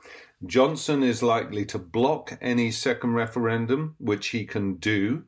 Johnson 0.45 1.01
is 1.01 1.23
likely 1.23 1.65
to 1.65 1.79
block 1.79 2.37
any 2.39 2.69
second 2.69 3.15
referendum, 3.15 3.95
which 3.97 4.27
he 4.27 4.45
can 4.45 4.75
do 4.75 5.23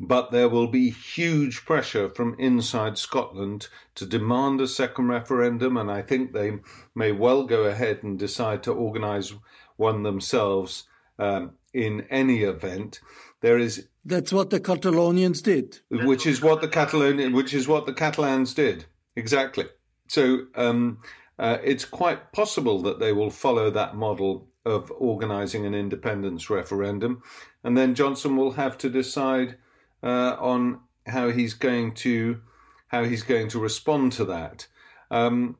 but 0.00 0.30
there 0.30 0.48
will 0.48 0.66
be 0.66 0.90
huge 0.90 1.64
pressure 1.64 2.08
from 2.08 2.36
inside 2.38 2.98
Scotland 2.98 3.68
to 3.94 4.06
demand 4.06 4.60
a 4.60 4.68
second 4.68 5.08
referendum, 5.08 5.76
and 5.76 5.90
I 5.90 6.02
think 6.02 6.32
they 6.32 6.58
may 6.94 7.12
well 7.12 7.44
go 7.44 7.64
ahead 7.64 8.02
and 8.02 8.18
decide 8.18 8.62
to 8.64 8.72
organise 8.72 9.32
one 9.76 10.02
themselves 10.02 10.84
um, 11.18 11.52
in 11.72 12.06
any 12.10 12.42
event. 12.42 13.00
There 13.40 13.58
is 13.58 13.88
that's 14.04 14.32
what 14.32 14.50
the 14.50 14.60
Catalonians 14.60 15.42
did, 15.42 15.80
which 15.90 16.26
is 16.26 16.42
what 16.42 16.60
the 16.60 16.68
Catalonian, 16.68 17.32
which 17.32 17.54
is 17.54 17.66
what 17.68 17.86
the 17.86 17.92
Catalans 17.92 18.54
did 18.54 18.86
exactly. 19.16 19.66
So 20.08 20.46
um, 20.54 20.98
uh, 21.38 21.58
it's 21.62 21.84
quite 21.84 22.32
possible 22.32 22.82
that 22.82 23.00
they 23.00 23.12
will 23.12 23.30
follow 23.30 23.70
that 23.70 23.96
model 23.96 24.48
of 24.66 24.90
organising 24.98 25.66
an 25.66 25.74
independence 25.74 26.48
referendum, 26.48 27.22
and 27.62 27.76
then 27.76 27.94
Johnson 27.94 28.36
will 28.36 28.52
have 28.52 28.78
to 28.78 28.88
decide 28.88 29.56
uh, 30.04 30.36
on 30.38 30.80
how 31.06 31.30
he's 31.30 31.54
going 31.54 31.94
to 31.94 32.40
how 32.88 33.04
he's 33.04 33.24
going 33.24 33.48
to 33.48 33.58
respond 33.58 34.12
to 34.12 34.24
that. 34.26 34.68
Um, 35.10 35.56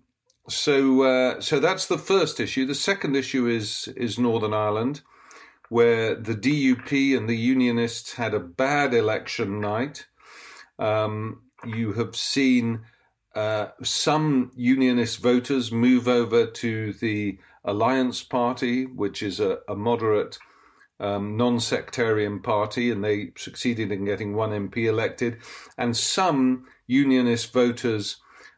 so 0.49 1.03
uh, 1.03 1.41
so 1.41 1.59
that's 1.59 1.87
the 1.87 1.99
first 1.99 2.39
issue. 2.39 2.67
The 2.67 2.75
second 2.75 3.17
issue 3.17 3.49
is 3.49 3.89
is 3.97 4.19
Northern 4.19 4.53
Ireland, 4.53 5.01
where 5.71 6.15
the 6.15 6.35
DUP 6.35 7.17
and 7.17 7.29
the 7.29 7.37
Unionists 7.37 8.15
had 8.15 8.35
a 8.35 8.41
bad 8.41 8.93
election 8.93 9.61
night. 9.61 10.07
Um, 10.79 11.43
you 11.65 11.95
have 11.95 12.15
seen 12.15 12.81
uh, 13.35 13.69
some 13.83 14.53
Unionist 14.55 15.21
voters 15.21 15.73
move 15.73 16.07
over 16.07 16.47
to 16.47 16.93
the 16.93 17.39
Alliance 17.65 18.23
Party, 18.23 18.85
which 18.85 19.23
is 19.23 19.41
a, 19.41 19.61
a 19.67 19.75
moderate 19.75 20.39
um, 21.01 21.37
non 21.37 21.61
sectarian 21.61 22.41
party, 22.41 22.91
and 22.91 23.05
they 23.05 23.33
succeeded 23.37 23.91
in 23.91 24.05
getting 24.05 24.35
one 24.35 24.51
MP 24.51 24.87
elected, 24.87 25.39
and 25.77 25.97
some 25.97 26.67
unionist 26.87 27.53
voters 27.53 28.17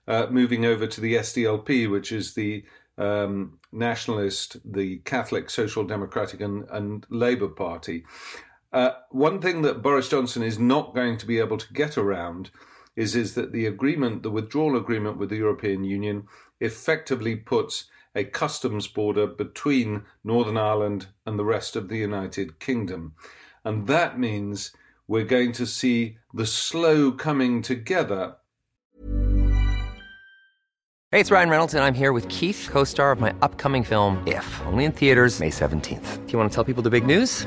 uh, 0.09 0.27
moving 0.31 0.65
over 0.65 0.87
to 0.87 1.01
the 1.01 1.15
SDLP, 1.15 1.91
which 1.91 2.13
is 2.13 2.35
the 2.35 2.65
um, 2.99 3.59
nationalist, 3.73 4.57
the 4.65 4.99
Catholic 4.99 5.51
Social 5.51 5.85
Democratic 5.85 6.41
and, 6.41 6.65
and 6.71 7.07
Labour 7.11 7.49
Party. 7.49 8.05
Uh, 8.73 8.91
one 9.11 9.41
thing 9.41 9.63
that 9.63 9.83
Boris 9.83 10.09
Johnson 10.09 10.43
is 10.43 10.59
not 10.59 10.95
going 10.95 11.17
to 11.19 11.27
be 11.27 11.39
able 11.39 11.59
to 11.59 11.73
get 11.73 11.97
around 11.97 12.51
is, 12.95 13.15
is 13.15 13.35
that 13.35 13.53
the 13.53 13.67
agreement, 13.67 14.23
the 14.23 14.31
withdrawal 14.31 14.77
agreement 14.77 15.19
with 15.19 15.31
the 15.31 15.37
European 15.37 15.85
Union, 15.85 16.27
effectively 16.61 17.37
puts 17.37 17.85
a 18.17 18.25
customs 18.25 18.89
border 18.89 19.27
between 19.27 20.03
Northern 20.25 20.57
Ireland 20.57 21.09
and 21.27 21.39
the 21.39 21.45
rest 21.45 21.77
of 21.77 21.89
the 21.89 21.99
United 21.99 22.59
Kingdom. 22.59 23.15
And 23.63 23.87
that 23.87 24.19
means 24.19 24.73
we're 25.07 25.25
going 25.25 25.53
to 25.53 25.67
see 25.67 26.17
the 26.33 26.47
slow 26.47 27.13
coming 27.13 27.61
together. 27.61 28.37
Hey, 31.13 31.21
it's 31.21 31.31
Ryan 31.31 31.51
Reynolds, 31.51 31.75
and 31.75 31.85
I'm 31.85 31.95
here 31.95 32.13
with 32.13 32.29
Keith, 32.29 32.69
co 32.73 32.85
star 32.85 33.13
of 33.13 33.21
my 33.21 33.35
upcoming 33.43 33.85
film, 33.85 34.27
If, 34.27 34.61
only 34.67 34.85
in 34.85 34.93
theaters, 34.93 35.39
May 35.39 35.51
17th. 35.51 36.27
Do 36.27 36.33
you 36.33 36.39
want 36.39 36.51
to 36.51 36.55
tell 36.55 36.65
people 36.65 36.83
the 36.83 36.91
big 36.91 37.07
news? 37.07 37.47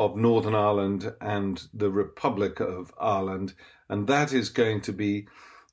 of 0.00 0.16
Northern 0.16 0.54
Ireland 0.54 1.12
and 1.20 1.62
the 1.74 1.90
Republic 1.90 2.58
of 2.58 2.92
Ireland, 2.98 3.52
and 3.86 4.06
that 4.06 4.32
is 4.32 4.48
going 4.48 4.80
to 4.82 4.92
be 4.94 5.26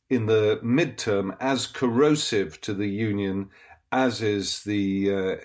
in 0.09 0.25
the 0.25 0.59
midterm 0.61 1.37
as 1.39 1.65
corrosive 1.65 2.59
to 2.61 2.73
the 2.73 2.89
union 2.89 3.49
as 3.89 4.21
is 4.21 4.63
the 4.63 5.13
uh, 5.13 5.35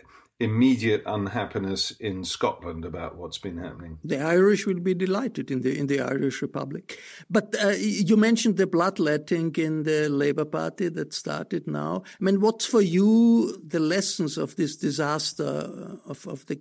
immediate 0.42 1.02
unhappiness 1.06 1.92
in 1.92 2.24
Scotland 2.24 2.84
about 2.84 3.16
what's 3.16 3.38
been 3.38 3.58
happening. 3.58 3.98
The 4.04 4.20
Irish 4.20 4.66
will 4.66 4.80
be 4.80 4.94
delighted 4.94 5.50
in 5.50 5.62
the 5.62 5.78
in 5.78 5.86
the 5.86 6.00
Irish 6.00 6.42
Republic. 6.42 6.98
But 7.30 7.54
uh, 7.62 7.68
you 7.78 8.16
mentioned 8.16 8.56
the 8.56 8.66
bloodletting 8.66 9.54
in 9.56 9.84
the 9.84 10.08
Labour 10.08 10.44
Party 10.44 10.88
that 10.88 11.14
started 11.14 11.66
now. 11.66 12.02
I 12.20 12.24
mean, 12.24 12.40
what's 12.40 12.66
for 12.66 12.82
you 12.82 13.56
the 13.64 13.80
lessons 13.80 14.36
of 14.38 14.56
this 14.56 14.76
disaster 14.76 15.98
of, 16.06 16.26
of 16.26 16.46
the 16.46 16.58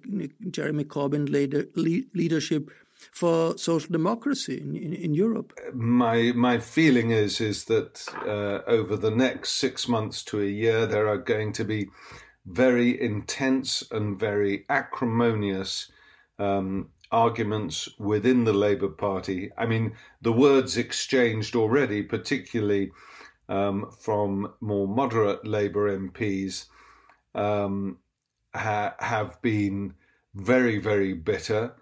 Jeremy 0.49 0.85
Corbyn 0.85 1.29
leader, 1.29 1.65
leadership? 1.75 2.71
for 3.11 3.57
social 3.57 3.91
democracy 3.91 4.61
in, 4.61 4.75
in, 4.75 4.93
in, 4.93 5.13
Europe. 5.13 5.53
My 5.73 6.31
my 6.35 6.59
feeling 6.59 7.09
is 7.11 7.41
is 7.41 7.65
that 7.65 8.07
uh, 8.25 8.69
over 8.69 8.95
the 8.95 9.09
next 9.09 9.53
six 9.53 9.87
months 9.87 10.23
to 10.25 10.39
a 10.39 10.45
year, 10.45 10.85
there 10.85 11.07
are 11.07 11.17
going 11.17 11.51
to 11.53 11.65
be 11.65 11.89
very 12.45 12.99
intense 12.99 13.83
and 13.91 14.19
very 14.19 14.65
acrimonious 14.69 15.91
um, 16.39 16.89
arguments 17.11 17.89
within 17.99 18.45
the 18.45 18.53
Labour 18.53 18.87
Party. 18.87 19.51
I 19.57 19.65
mean, 19.65 19.93
the 20.21 20.31
words 20.31 20.77
exchanged 20.77 21.55
already, 21.55 22.01
particularly 22.01 22.91
um, 23.49 23.91
from 23.99 24.53
more 24.61 24.87
moderate 24.87 25.45
Labour 25.45 25.97
MPs, 25.97 26.65
um, 27.35 27.97
ha- 28.55 28.95
have 28.99 29.41
been 29.41 29.93
very, 30.33 30.77
very 30.79 31.13
bitter. 31.13 31.73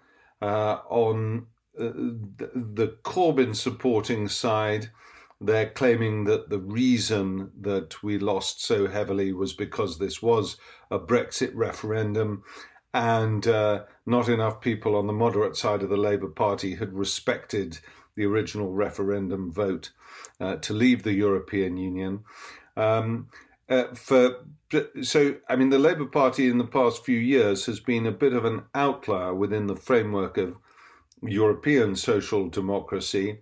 Uh, 0.42 0.78
on 0.88 1.46
uh, 1.78 1.92
the, 2.38 2.50
the 2.54 2.96
Corbyn 3.04 3.54
supporting 3.54 4.26
side, 4.26 4.90
they're 5.40 5.70
claiming 5.70 6.24
that 6.24 6.50
the 6.50 6.58
reason 6.58 7.50
that 7.58 8.02
we 8.02 8.18
lost 8.18 8.62
so 8.62 8.86
heavily 8.88 9.32
was 9.32 9.54
because 9.54 9.98
this 9.98 10.20
was 10.20 10.56
a 10.90 10.98
Brexit 10.98 11.52
referendum 11.54 12.42
and 12.92 13.46
uh, 13.46 13.84
not 14.04 14.28
enough 14.28 14.60
people 14.60 14.96
on 14.96 15.06
the 15.06 15.12
moderate 15.12 15.56
side 15.56 15.82
of 15.82 15.88
the 15.88 15.96
Labour 15.96 16.28
Party 16.28 16.74
had 16.74 16.92
respected 16.92 17.78
the 18.16 18.26
original 18.26 18.72
referendum 18.72 19.50
vote 19.50 19.92
uh, 20.40 20.56
to 20.56 20.74
leave 20.74 21.04
the 21.04 21.12
European 21.12 21.76
Union. 21.76 22.24
Um, 22.76 23.28
uh, 23.68 23.94
for 23.94 24.44
so, 25.02 25.36
I 25.48 25.56
mean, 25.56 25.70
the 25.70 25.78
Labour 25.78 26.06
Party 26.06 26.48
in 26.48 26.58
the 26.58 26.64
past 26.64 27.04
few 27.04 27.18
years 27.18 27.66
has 27.66 27.80
been 27.80 28.06
a 28.06 28.12
bit 28.12 28.32
of 28.32 28.44
an 28.44 28.64
outlier 28.74 29.34
within 29.34 29.66
the 29.66 29.76
framework 29.76 30.36
of 30.36 30.56
European 31.22 31.96
social 31.96 32.48
democracy 32.48 33.40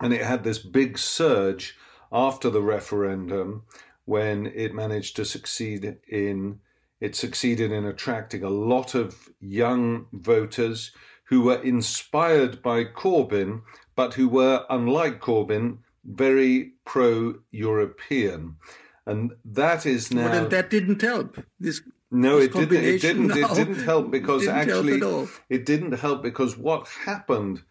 and 0.00 0.12
it 0.12 0.22
had 0.22 0.44
this 0.44 0.58
big 0.58 0.98
surge 0.98 1.76
after 2.12 2.50
the 2.50 2.62
referendum 2.62 3.62
when 4.04 4.46
it 4.46 4.74
managed 4.74 5.16
to 5.16 5.24
succeed 5.24 5.98
in 6.08 6.60
it 7.00 7.14
succeeded 7.14 7.72
in 7.72 7.84
attracting 7.84 8.42
a 8.42 8.48
lot 8.48 8.94
of 8.94 9.28
young 9.40 10.06
voters 10.12 10.92
who 11.24 11.42
were 11.42 11.60
inspired 11.62 12.62
by 12.62 12.84
Corbyn, 12.84 13.62
but 13.94 14.14
who 14.14 14.28
were, 14.28 14.64
unlike 14.70 15.20
Corbyn, 15.20 15.78
very 16.04 16.72
pro-European, 16.84 18.56
and 19.04 19.32
that 19.44 19.84
is 19.84 20.12
now. 20.12 20.40
But 20.40 20.50
that 20.50 20.70
didn't 20.70 21.02
help. 21.02 21.38
This 21.58 21.82
no, 22.10 22.38
it 22.38 22.52
didn't. 22.52 22.84
It 22.84 23.02
didn't. 23.02 23.32
It 23.32 23.54
didn't 23.54 23.82
help 23.82 24.10
because 24.18 24.42
didn't 24.42 24.56
actually 24.56 24.98
help 25.00 25.28
it 25.48 25.66
didn't 25.66 25.92
help 25.92 26.22
because 26.22 26.56
what 26.56 26.86
happened 26.88 27.62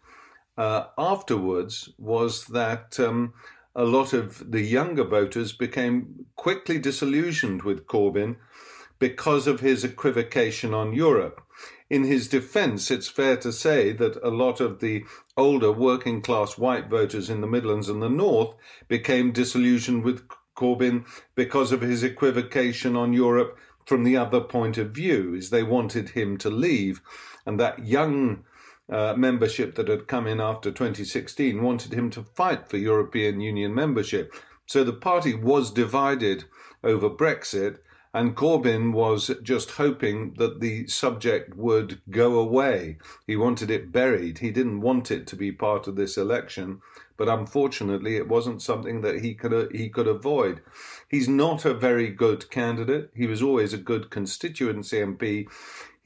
uh, 0.56 0.86
afterwards 0.96 1.90
was 1.98 2.46
that 2.46 2.98
um, 2.98 3.34
a 3.74 3.84
lot 3.84 4.12
of 4.12 4.50
the 4.50 4.62
younger 4.62 5.04
voters 5.04 5.52
became 5.52 6.26
quickly 6.34 6.78
disillusioned 6.78 7.62
with 7.62 7.86
Corbyn 7.86 8.36
because 8.98 9.46
of 9.46 9.60
his 9.60 9.84
equivocation 9.84 10.72
on 10.72 10.94
Europe. 10.94 11.42
In 11.90 12.04
his 12.04 12.26
defense, 12.26 12.90
it's 12.90 13.06
fair 13.06 13.36
to 13.36 13.52
say 13.52 13.92
that 13.92 14.16
a 14.22 14.30
lot 14.30 14.60
of 14.60 14.80
the 14.80 15.04
older 15.36 15.70
working 15.70 16.20
class 16.22 16.58
white 16.58 16.88
voters 16.88 17.30
in 17.30 17.42
the 17.42 17.46
Midlands 17.46 17.88
and 17.88 18.02
the 18.02 18.08
North 18.08 18.54
became 18.88 19.32
disillusioned 19.32 20.02
with 20.02 20.26
Corbyn 20.56 21.04
because 21.34 21.70
of 21.70 21.82
his 21.82 22.02
equivocation 22.02 22.96
on 22.96 23.12
Europe 23.12 23.58
from 23.84 24.02
the 24.02 24.16
other 24.16 24.40
point 24.40 24.78
of 24.78 24.90
view, 24.90 25.34
is 25.34 25.50
they 25.50 25.62
wanted 25.62 26.10
him 26.10 26.38
to 26.38 26.50
leave. 26.50 27.00
And 27.44 27.60
that 27.60 27.86
young 27.86 28.44
uh, 28.88 29.14
membership 29.16 29.74
that 29.74 29.88
had 29.88 30.06
come 30.06 30.26
in 30.26 30.40
after 30.40 30.70
2016 30.70 31.62
wanted 31.62 31.92
him 31.92 32.10
to 32.10 32.22
fight 32.22 32.68
for 32.68 32.76
European 32.76 33.40
Union 33.40 33.74
membership. 33.74 34.32
So 34.66 34.84
the 34.84 34.92
party 34.92 35.34
was 35.34 35.70
divided 35.70 36.44
over 36.82 37.08
Brexit, 37.08 37.78
and 38.14 38.34
Corbyn 38.34 38.92
was 38.92 39.30
just 39.42 39.72
hoping 39.72 40.34
that 40.38 40.60
the 40.60 40.86
subject 40.86 41.54
would 41.54 42.00
go 42.08 42.38
away. 42.38 42.96
He 43.26 43.36
wanted 43.36 43.70
it 43.70 43.92
buried. 43.92 44.38
He 44.38 44.50
didn't 44.50 44.80
want 44.80 45.10
it 45.10 45.26
to 45.26 45.36
be 45.36 45.52
part 45.52 45.86
of 45.86 45.96
this 45.96 46.16
election, 46.16 46.80
but 47.18 47.28
unfortunately, 47.28 48.16
it 48.16 48.28
wasn't 48.28 48.62
something 48.62 49.02
that 49.02 49.20
he 49.20 49.34
could 49.34 49.70
he 49.72 49.88
could 49.88 50.06
avoid. 50.06 50.62
He's 51.08 51.28
not 51.28 51.64
a 51.64 51.74
very 51.74 52.08
good 52.08 52.50
candidate. 52.50 53.10
He 53.14 53.26
was 53.26 53.42
always 53.42 53.72
a 53.72 53.78
good 53.78 54.10
constituency 54.10 54.98
MP. 54.98 55.46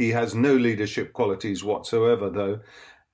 He 0.01 0.13
has 0.13 0.35
no 0.35 0.55
leadership 0.55 1.13
qualities 1.13 1.63
whatsoever, 1.63 2.31
though, 2.31 2.61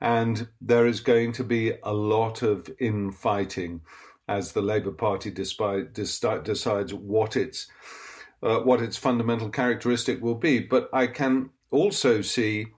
and 0.01 0.47
there 0.61 0.87
is 0.87 1.01
going 1.01 1.33
to 1.33 1.43
be 1.43 1.73
a 1.83 1.93
lot 1.93 2.43
of 2.43 2.71
infighting 2.79 3.81
as 4.29 4.53
the 4.53 4.63
Labour 4.63 4.93
Party 4.93 5.33
despite, 5.33 5.93
decides 5.93 6.95
what 6.95 7.37
its 7.37 7.67
uh, 8.41 8.61
what 8.61 8.81
its 8.81 8.97
fundamental 8.97 9.49
characteristic 9.49 10.23
will 10.23 10.37
be. 10.37 10.61
But 10.61 10.89
I 10.93 11.09
can 11.09 11.51
also 11.73 12.21
see 12.21 12.69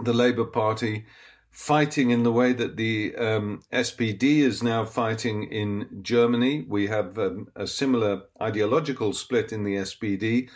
the 0.00 0.12
Labour 0.12 0.44
Party 0.44 1.04
fighting 1.50 2.10
in 2.10 2.22
the 2.22 2.30
way 2.30 2.52
that 2.52 2.76
the 2.76 3.16
um, 3.16 3.62
SPD 3.72 4.42
is 4.42 4.62
now 4.62 4.84
fighting 4.84 5.42
in 5.50 6.02
Germany. 6.02 6.64
We 6.68 6.86
have 6.86 7.18
um, 7.18 7.48
a 7.56 7.66
similar 7.66 8.22
ideological 8.40 9.12
split 9.12 9.52
in 9.52 9.64
the 9.64 9.74
SPD. 9.74 10.50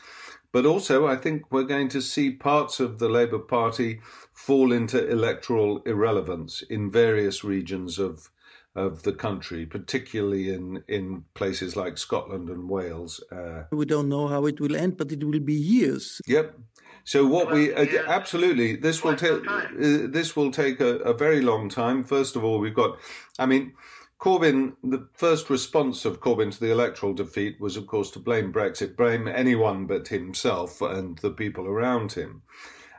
But 0.52 0.66
also, 0.66 1.06
I 1.06 1.16
think 1.16 1.50
we're 1.50 1.62
going 1.62 1.88
to 1.88 2.02
see 2.02 2.30
parts 2.30 2.78
of 2.78 2.98
the 2.98 3.08
Labour 3.08 3.38
Party 3.38 4.00
fall 4.32 4.70
into 4.72 5.08
electoral 5.08 5.82
irrelevance 5.86 6.62
in 6.62 6.90
various 6.90 7.42
regions 7.42 7.98
of 7.98 8.30
of 8.74 9.02
the 9.02 9.12
country, 9.12 9.66
particularly 9.66 10.48
in, 10.52 10.82
in 10.88 11.24
places 11.34 11.76
like 11.76 11.98
Scotland 11.98 12.48
and 12.48 12.70
Wales. 12.70 13.22
Uh, 13.30 13.64
we 13.70 13.84
don't 13.84 14.08
know 14.08 14.28
how 14.28 14.46
it 14.46 14.60
will 14.60 14.74
end, 14.74 14.96
but 14.96 15.12
it 15.12 15.22
will 15.22 15.40
be 15.40 15.52
years. 15.52 16.22
Yep. 16.26 16.58
So 17.04 17.26
what 17.26 17.48
well, 17.48 17.56
we 17.56 17.74
uh, 17.74 17.82
yeah. 17.82 18.04
absolutely 18.06 18.76
this 18.76 19.02
will 19.02 19.16
take 19.16 19.42
uh, 19.48 19.66
this 19.74 20.36
will 20.36 20.52
take 20.52 20.80
a, 20.80 20.98
a, 20.98 21.12
very 21.12 21.40
long 21.40 21.68
time. 21.68 22.04
First 22.04 22.36
of 22.36 22.44
all, 22.44 22.60
we've 22.60 22.74
got, 22.74 22.98
I 23.38 23.46
mean, 23.46 23.72
Corbyn, 24.22 24.76
the 24.84 25.08
first 25.14 25.50
response 25.50 26.04
of 26.04 26.20
Corbyn 26.20 26.52
to 26.52 26.60
the 26.60 26.70
electoral 26.70 27.12
defeat 27.12 27.60
was, 27.60 27.76
of 27.76 27.88
course, 27.88 28.08
to 28.12 28.20
blame 28.20 28.52
Brexit, 28.52 28.94
blame 28.94 29.26
anyone 29.26 29.84
but 29.86 30.06
himself 30.06 30.80
and 30.80 31.18
the 31.18 31.32
people 31.32 31.66
around 31.66 32.12
him. 32.12 32.42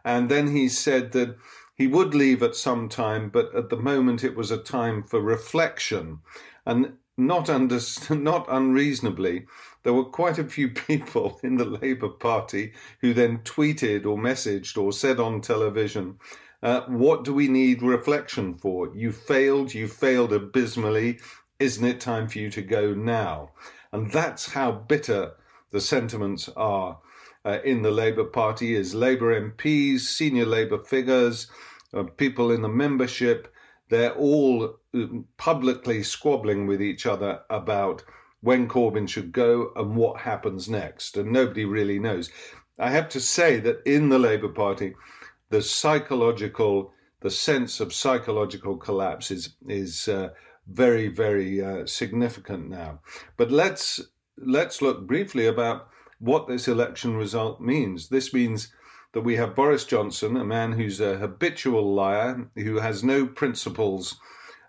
And 0.03 0.27
then 0.27 0.53
he 0.53 0.67
said 0.67 1.13
that 1.13 1.37
he 1.75 1.87
would 1.87 2.13
leave 2.13 2.43
at 2.43 2.57
some 2.57 2.89
time, 2.89 3.29
but 3.29 3.55
at 3.55 3.69
the 3.69 3.77
moment 3.77 4.25
it 4.25 4.35
was 4.35 4.51
a 4.51 4.57
time 4.57 5.01
for 5.01 5.21
reflection. 5.21 6.19
And 6.65 6.97
not, 7.17 7.49
under, 7.49 7.79
not 8.09 8.45
unreasonably, 8.49 9.45
there 9.83 9.93
were 9.93 10.03
quite 10.03 10.39
a 10.39 10.43
few 10.43 10.67
people 10.87 11.39
in 11.41 11.55
the 11.55 11.63
Labour 11.63 12.09
Party 12.09 12.73
who 12.99 13.13
then 13.13 13.37
tweeted 13.45 14.05
or 14.05 14.17
messaged 14.17 14.77
or 14.77 14.91
said 14.91 15.21
on 15.21 15.39
television 15.39 16.19
uh, 16.63 16.81
what 16.87 17.23
do 17.23 17.33
we 17.33 17.47
need 17.47 17.83
reflection 17.83 18.55
for? 18.55 18.89
You 18.95 19.11
failed, 19.11 19.73
you 19.73 19.87
failed 19.87 20.33
abysmally. 20.33 21.19
Isn't 21.59 21.85
it 21.85 21.99
time 21.99 22.27
for 22.27 22.39
you 22.39 22.49
to 22.51 22.61
go 22.61 22.93
now? 22.93 23.51
And 23.91 24.11
that's 24.11 24.53
how 24.53 24.71
bitter 24.71 25.33
the 25.71 25.81
sentiments 25.81 26.49
are 26.55 26.97
uh, 27.45 27.59
in 27.63 27.81
the 27.81 27.91
Labour 27.91 28.23
Party 28.23 28.75
is 28.75 28.95
Labour 28.95 29.39
MPs, 29.39 30.01
senior 30.01 30.45
Labour 30.45 30.79
figures, 30.79 31.47
uh, 31.93 32.03
people 32.03 32.51
in 32.51 32.61
the 32.61 32.69
membership, 32.69 33.53
they're 33.89 34.13
all 34.13 34.77
um, 34.93 35.25
publicly 35.37 36.03
squabbling 36.03 36.67
with 36.67 36.81
each 36.81 37.05
other 37.05 37.41
about 37.49 38.03
when 38.41 38.67
Corbyn 38.67 39.07
should 39.07 39.31
go 39.31 39.71
and 39.75 39.95
what 39.95 40.21
happens 40.21 40.69
next. 40.69 41.17
And 41.17 41.31
nobody 41.31 41.65
really 41.65 41.99
knows. 41.99 42.31
I 42.79 42.89
have 42.89 43.09
to 43.09 43.19
say 43.19 43.59
that 43.59 43.81
in 43.85 44.09
the 44.09 44.19
Labour 44.19 44.49
Party, 44.49 44.95
the 45.53 45.61
psychological, 45.61 46.91
the 47.21 47.29
sense 47.29 47.79
of 47.79 47.93
psychological 47.93 48.75
collapse 48.75 49.29
is 49.29 49.53
is 49.67 50.07
uh, 50.07 50.29
very 50.65 51.07
very 51.09 51.63
uh, 51.63 51.85
significant 51.85 52.67
now. 52.69 53.01
But 53.37 53.51
let's 53.51 54.01
let's 54.35 54.81
look 54.81 55.05
briefly 55.05 55.45
about 55.45 55.89
what 56.17 56.47
this 56.47 56.67
election 56.67 57.15
result 57.15 57.61
means. 57.61 58.09
This 58.09 58.33
means 58.33 58.73
that 59.11 59.21
we 59.21 59.35
have 59.35 59.55
Boris 59.55 59.85
Johnson, 59.85 60.35
a 60.37 60.43
man 60.43 60.71
who's 60.71 60.99
a 60.99 61.17
habitual 61.17 61.93
liar, 61.93 62.49
who 62.55 62.79
has 62.79 63.03
no 63.03 63.27
principles 63.27 64.19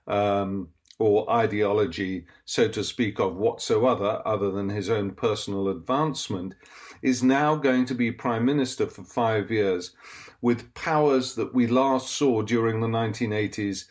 um, 0.06 0.68
or 0.98 1.28
ideology, 1.30 2.26
so 2.44 2.68
to 2.68 2.84
speak, 2.84 3.18
of 3.18 3.36
whatsoever, 3.36 4.22
other 4.24 4.50
than 4.50 4.68
his 4.68 4.88
own 4.88 5.10
personal 5.12 5.68
advancement, 5.68 6.54
is 7.02 7.22
now 7.22 7.56
going 7.56 7.84
to 7.86 7.94
be 7.94 8.10
prime 8.12 8.44
minister 8.44 8.86
for 8.86 9.04
five 9.04 9.50
years 9.50 9.92
with 10.40 10.72
powers 10.74 11.34
that 11.34 11.54
we 11.54 11.66
last 11.66 12.10
saw 12.10 12.42
during 12.42 12.80
the 12.80 12.86
1980s 12.86 13.86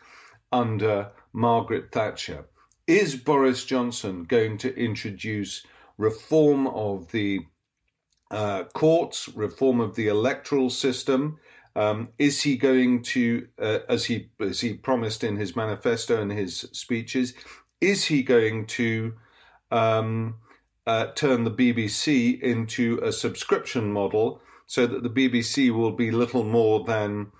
under 0.51 1.12
Margaret 1.34 1.91
Thatcher. 1.91 2.45
Is 2.88 3.16
Boris 3.16 3.66
Johnson 3.66 4.24
going 4.24 4.58
to 4.60 4.76
introduce 4.76 5.66
reform 5.97 6.68
of 6.68 7.12
the 7.12 7.39
uh, 8.30 8.66
courts, 8.74 9.30
reform 9.30 9.80
of 9.80 9.95
the 9.95 10.08
electoral 10.08 10.70
system? 10.70 11.38
Um, 11.76 12.09
is 12.19 12.43
he 12.43 12.55
going 12.55 13.01
to, 13.03 13.47
uh, 13.59 13.80
as 13.89 14.05
he 14.05 14.30
as 14.39 14.61
he 14.61 14.74
promised 14.74 15.24
in 15.24 15.38
his 15.38 15.55
manifesto 15.55 16.21
and 16.21 16.32
his 16.32 16.69
speeches, 16.71 17.34
is 17.82 18.05
he 18.05 18.21
going 18.21 18.67
to 18.67 19.13
um, 19.71 20.36
uh, 20.86 21.07
turn 21.15 21.43
the 21.43 21.51
BBC 21.51 22.39
into 22.41 22.99
a 23.01 23.11
subscription 23.11 23.91
model 23.91 24.41
so 24.67 24.86
that 24.86 25.03
the 25.03 25.09
BBC 25.09 25.71
will 25.71 25.91
be 25.91 26.11
little 26.11 26.43
more 26.43 26.84
than 26.84 27.32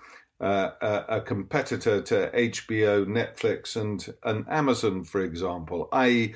uh, 0.41 0.71
a, 0.81 1.17
a, 1.17 1.21
competitor 1.21 2.01
to 2.01 2.29
HBO, 2.34 3.05
Netflix, 3.05 3.75
and, 3.79 4.13
and 4.23 4.45
Amazon, 4.49 5.03
for 5.03 5.21
example? 5.21 5.88
I.e., 5.93 6.36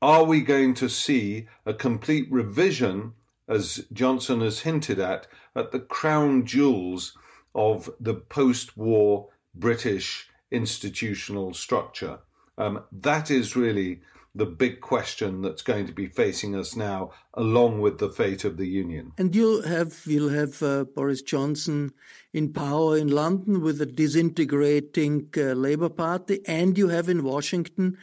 are 0.00 0.24
we 0.24 0.40
going 0.40 0.72
to 0.74 0.88
see 0.88 1.46
a 1.66 1.74
complete 1.74 2.26
revision, 2.30 3.12
as 3.50 3.84
Johnson 3.92 4.40
has 4.40 4.60
hinted 4.60 5.00
at, 5.00 5.26
at 5.56 5.72
the 5.72 5.80
crown 5.80 6.46
jewels 6.46 7.18
of 7.54 7.90
the 8.00 8.14
post 8.14 8.76
war 8.76 9.28
British 9.54 10.28
institutional 10.50 11.52
structure? 11.52 12.20
Um, 12.56 12.84
that 12.92 13.30
is 13.30 13.56
really 13.56 14.00
the 14.34 14.46
big 14.46 14.80
question 14.80 15.42
that's 15.42 15.62
going 15.62 15.86
to 15.86 15.92
be 15.92 16.06
facing 16.06 16.54
us 16.54 16.76
now, 16.76 17.10
along 17.34 17.80
with 17.80 17.98
the 17.98 18.08
fate 18.08 18.44
of 18.44 18.56
the 18.56 18.66
union. 18.66 19.12
And 19.18 19.34
you'll 19.34 19.62
have 19.62 20.02
you'll 20.06 20.28
have 20.28 20.62
uh, 20.62 20.84
Boris 20.84 21.22
Johnson 21.22 21.92
in 22.32 22.52
power 22.52 22.96
in 22.96 23.08
London 23.08 23.60
with 23.60 23.80
a 23.80 23.86
disintegrating 23.86 25.28
uh, 25.36 25.54
Labour 25.54 25.88
Party, 25.88 26.40
and 26.46 26.78
you 26.78 26.88
have 26.88 27.08
in 27.08 27.24
Washington 27.24 27.98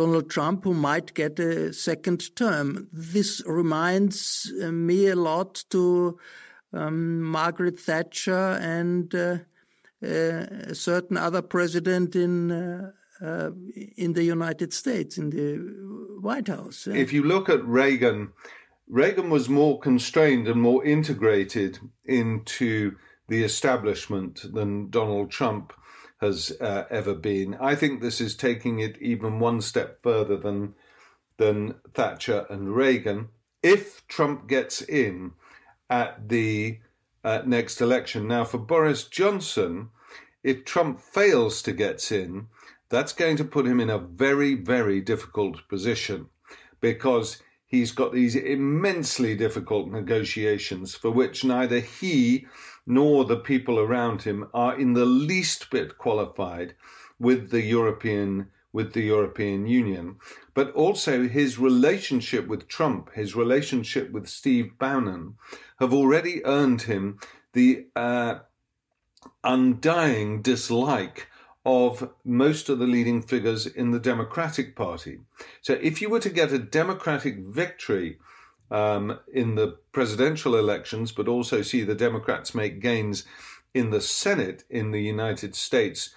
Donald 0.00 0.30
Trump, 0.30 0.64
who 0.64 0.72
might 0.72 1.12
get 1.12 1.38
a 1.38 1.74
second 1.74 2.34
term. 2.34 2.88
This 2.90 3.42
reminds 3.44 4.50
uh, 4.62 4.72
me 4.72 5.08
a 5.08 5.14
lot 5.14 5.62
to 5.68 6.18
um, 6.72 7.20
Margaret 7.20 7.78
Thatcher 7.78 8.58
and 8.62 9.14
uh, 9.14 9.38
uh, 10.02 10.46
a 10.72 10.74
certain 10.74 11.18
other 11.18 11.42
president 11.42 12.16
in 12.16 12.50
uh, 12.50 12.92
uh, 13.22 13.50
in 13.98 14.14
the 14.14 14.24
United 14.24 14.72
States, 14.72 15.18
in 15.18 15.28
the 15.28 15.56
White 16.22 16.48
House. 16.48 16.86
If 16.86 17.12
you 17.12 17.22
look 17.22 17.50
at 17.50 17.62
Reagan, 17.66 18.32
Reagan 18.88 19.28
was 19.28 19.50
more 19.50 19.78
constrained 19.78 20.48
and 20.48 20.62
more 20.62 20.82
integrated 20.82 21.78
into 22.06 22.96
the 23.28 23.44
establishment 23.44 24.40
than 24.54 24.88
Donald 24.88 25.30
Trump 25.30 25.74
has 26.20 26.52
uh, 26.60 26.84
ever 26.90 27.14
been. 27.14 27.56
I 27.60 27.74
think 27.74 28.00
this 28.00 28.20
is 28.20 28.34
taking 28.36 28.78
it 28.78 28.98
even 29.00 29.38
one 29.38 29.60
step 29.60 30.02
further 30.02 30.36
than 30.36 30.74
than 31.38 31.76
Thatcher 31.94 32.46
and 32.50 32.76
Reagan. 32.76 33.28
If 33.62 34.06
Trump 34.08 34.46
gets 34.46 34.82
in 34.82 35.32
at 35.88 36.28
the 36.28 36.78
uh, 37.24 37.42
next 37.46 37.80
election, 37.80 38.28
now 38.28 38.44
for 38.44 38.58
Boris 38.58 39.04
Johnson, 39.04 39.88
if 40.42 40.66
Trump 40.66 41.00
fails 41.00 41.62
to 41.62 41.72
get 41.72 42.12
in, 42.12 42.48
that's 42.90 43.14
going 43.14 43.36
to 43.38 43.44
put 43.44 43.66
him 43.66 43.80
in 43.80 43.88
a 43.88 43.98
very, 43.98 44.54
very 44.54 45.00
difficult 45.00 45.66
position 45.68 46.26
because 46.80 47.42
he's 47.64 47.92
got 47.92 48.12
these 48.12 48.36
immensely 48.36 49.34
difficult 49.34 49.88
negotiations 49.88 50.94
for 50.94 51.10
which 51.10 51.44
neither 51.44 51.80
he 51.80 52.46
nor 52.90 53.24
the 53.24 53.36
people 53.36 53.78
around 53.78 54.22
him 54.22 54.48
are 54.52 54.78
in 54.78 54.94
the 54.94 55.04
least 55.06 55.70
bit 55.70 55.96
qualified 55.96 56.74
with 57.20 57.50
the 57.50 57.62
European 57.62 58.48
with 58.72 58.92
the 58.92 59.02
European 59.02 59.66
Union, 59.66 60.16
but 60.54 60.72
also 60.74 61.26
his 61.26 61.58
relationship 61.58 62.46
with 62.46 62.68
Trump, 62.68 63.12
his 63.14 63.34
relationship 63.34 64.12
with 64.12 64.28
Steve 64.28 64.78
Bannon, 64.78 65.34
have 65.80 65.92
already 65.92 66.44
earned 66.44 66.82
him 66.82 67.18
the 67.52 67.86
uh, 67.96 68.38
undying 69.42 70.40
dislike 70.40 71.26
of 71.64 72.10
most 72.24 72.68
of 72.68 72.78
the 72.78 72.86
leading 72.86 73.20
figures 73.20 73.66
in 73.66 73.90
the 73.90 73.98
Democratic 73.98 74.76
Party. 74.76 75.18
So 75.62 75.72
if 75.82 76.00
you 76.00 76.08
were 76.08 76.20
to 76.20 76.30
get 76.30 76.52
a 76.52 76.58
Democratic 76.58 77.38
victory 77.38 78.18
um, 78.70 79.18
in 79.32 79.54
the 79.54 79.78
presidential 79.92 80.56
elections, 80.56 81.12
but 81.12 81.28
also 81.28 81.62
see 81.62 81.82
the 81.82 81.94
Democrats 81.94 82.54
make 82.54 82.80
gains 82.80 83.24
in 83.74 83.90
the 83.90 84.00
Senate 84.00 84.64
in 84.68 84.90
the 84.90 85.02
United 85.02 85.54
States 85.54 86.10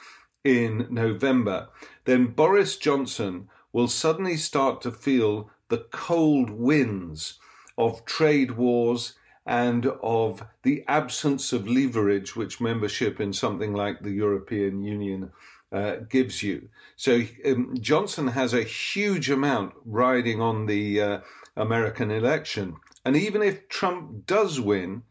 in 0.44 0.88
November, 0.90 1.70
then 2.06 2.28
Boris 2.28 2.78
Johnson 2.78 3.48
will 3.72 3.88
suddenly 3.88 4.38
start 4.38 4.82
to 4.82 4.92
feel 4.92 5.50
the 5.70 5.86
cold 5.92 6.50
winds 6.50 7.40
of 7.78 8.06
trade 8.06 8.52
wars 8.52 9.14
and 9.46 9.88
of 10.02 10.46
the 10.64 10.84
absence 10.88 11.52
of 11.52 11.68
leverage 11.68 12.36
which 12.36 12.62
membership 12.62 13.20
in 13.20 13.34
something 13.34 13.74
like 13.74 14.02
the 14.02 14.12
European 14.12 14.84
Union 14.84 15.32
uh, 15.72 15.96
gives 16.10 16.44
you. 16.44 16.70
So 16.96 17.24
um, 17.46 17.76
Johnson 17.80 18.28
has 18.28 18.54
a 18.54 18.64
huge 18.64 19.30
amount 19.30 19.74
riding 19.86 20.40
on 20.40 20.68
the 20.68 21.02
uh, 21.02 21.20
American 21.56 22.12
election. 22.12 22.76
And 23.06 23.16
even 23.16 23.42
if 23.42 23.68
Trump 23.70 24.26
does 24.26 24.60
win, 24.60 25.04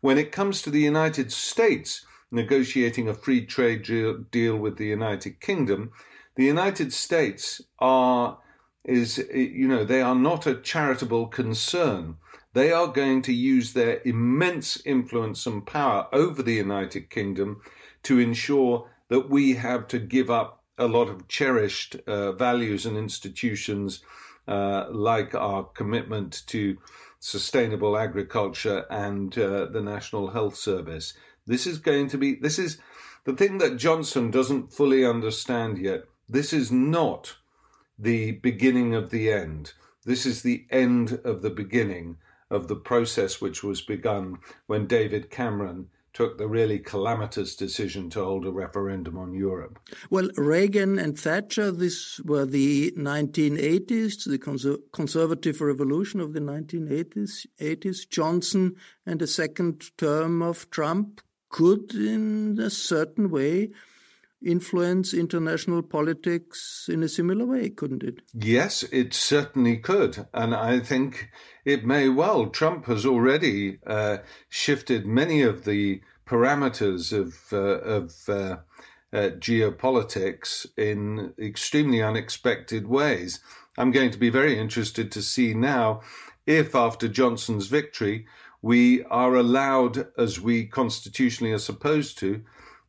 when 0.00 0.18
it 0.18 0.32
comes 0.32 0.62
to 0.62 0.70
the 0.70 0.80
United 0.80 1.32
States 1.32 2.04
negotiating 2.30 3.08
a 3.08 3.14
free 3.14 3.44
trade 3.44 3.82
deal 4.30 4.56
with 4.56 4.76
the 4.76 4.86
United 4.86 5.40
Kingdom, 5.40 5.92
the 6.36 6.44
United 6.44 6.92
States 6.92 7.60
are 7.78 8.38
is 8.84 9.18
you 9.32 9.66
know 9.66 9.82
they 9.82 10.02
are 10.02 10.14
not 10.14 10.46
a 10.46 10.54
charitable 10.54 11.26
concern 11.28 12.16
they 12.54 12.70
are 12.70 12.86
going 12.86 13.20
to 13.22 13.32
use 13.32 13.72
their 13.72 14.00
immense 14.04 14.80
influence 14.86 15.44
and 15.44 15.66
power 15.66 16.06
over 16.12 16.42
the 16.42 16.54
United 16.54 17.10
Kingdom 17.10 17.60
to 18.04 18.18
ensure 18.18 18.88
that 19.08 19.28
we 19.28 19.54
have 19.54 19.88
to 19.88 19.98
give 19.98 20.30
up 20.30 20.62
a 20.78 20.86
lot 20.86 21.08
of 21.08 21.28
cherished 21.28 21.96
uh, 22.06 22.32
values 22.32 22.86
and 22.86 22.96
institutions 22.96 24.02
uh, 24.46 24.86
like 24.90 25.34
our 25.34 25.64
commitment 25.64 26.42
to 26.46 26.76
sustainable 27.18 27.96
agriculture 27.96 28.84
and 28.90 29.38
uh, 29.38 29.66
the 29.66 29.80
National 29.80 30.28
Health 30.28 30.56
Service. 30.56 31.14
This 31.46 31.66
is 31.66 31.78
going 31.78 32.08
to 32.08 32.18
be, 32.18 32.34
this 32.34 32.58
is 32.58 32.78
the 33.24 33.32
thing 33.32 33.58
that 33.58 33.78
Johnson 33.78 34.30
doesn't 34.30 34.72
fully 34.72 35.04
understand 35.04 35.78
yet. 35.78 36.04
This 36.28 36.52
is 36.52 36.70
not 36.70 37.36
the 37.98 38.32
beginning 38.32 38.94
of 38.94 39.10
the 39.10 39.30
end. 39.30 39.72
This 40.04 40.26
is 40.26 40.42
the 40.42 40.66
end 40.70 41.20
of 41.24 41.40
the 41.40 41.50
beginning 41.50 42.18
of 42.50 42.68
the 42.68 42.76
process 42.76 43.40
which 43.40 43.62
was 43.62 43.80
begun 43.80 44.38
when 44.66 44.86
David 44.86 45.30
Cameron 45.30 45.88
took 46.14 46.38
the 46.38 46.48
really 46.48 46.78
calamitous 46.78 47.56
decision 47.56 48.08
to 48.08 48.24
hold 48.24 48.46
a 48.46 48.52
referendum 48.52 49.18
on 49.18 49.34
Europe. 49.34 49.78
Well, 50.10 50.30
Reagan 50.36 50.98
and 50.98 51.18
Thatcher, 51.18 51.72
this 51.72 52.20
were 52.24 52.46
the 52.46 52.92
1980s, 52.92 54.24
the 54.24 54.38
conser- 54.38 54.78
conservative 54.92 55.60
revolution 55.60 56.20
of 56.20 56.32
the 56.32 56.40
1980s. 56.40 57.46
80s. 57.60 58.08
Johnson 58.08 58.76
and 59.04 59.20
the 59.20 59.26
second 59.26 59.90
term 59.98 60.40
of 60.40 60.70
Trump 60.70 61.20
could, 61.50 61.92
in 61.94 62.58
a 62.60 62.70
certain 62.70 63.30
way, 63.30 63.70
influence 64.44 65.14
international 65.14 65.82
politics 65.82 66.88
in 66.88 67.02
a 67.02 67.08
similar 67.08 67.46
way, 67.46 67.70
couldn't 67.70 68.02
it? 68.02 68.20
Yes, 68.34 68.82
it 68.84 69.14
certainly 69.14 69.78
could. 69.78 70.26
And 70.32 70.54
I 70.54 70.80
think 70.80 71.30
it 71.64 71.84
may 71.84 72.08
well. 72.08 72.46
Trump 72.46 72.86
has 72.86 73.06
already 73.06 73.78
uh, 73.86 74.18
shifted 74.48 75.06
many 75.06 75.42
of 75.42 75.64
the 75.64 76.00
parameters 76.26 77.12
of, 77.12 77.38
uh, 77.52 77.80
of 77.80 78.14
uh, 78.28 78.56
uh 79.12 79.30
geopolitics 79.38 80.66
in 80.76 81.34
extremely 81.38 82.02
unexpected 82.02 82.86
ways. 82.86 83.40
I'm 83.76 83.90
going 83.90 84.10
to 84.10 84.18
be 84.18 84.30
very 84.30 84.58
interested 84.58 85.10
to 85.12 85.22
see 85.22 85.54
now 85.54 86.00
if, 86.46 86.74
after 86.74 87.08
Johnson's 87.08 87.66
victory, 87.66 88.26
we 88.62 89.02
are 89.04 89.34
allowed, 89.34 90.08
as 90.16 90.40
we 90.40 90.66
constitutionally 90.66 91.52
are 91.52 91.58
supposed 91.58 92.18
to, 92.18 92.42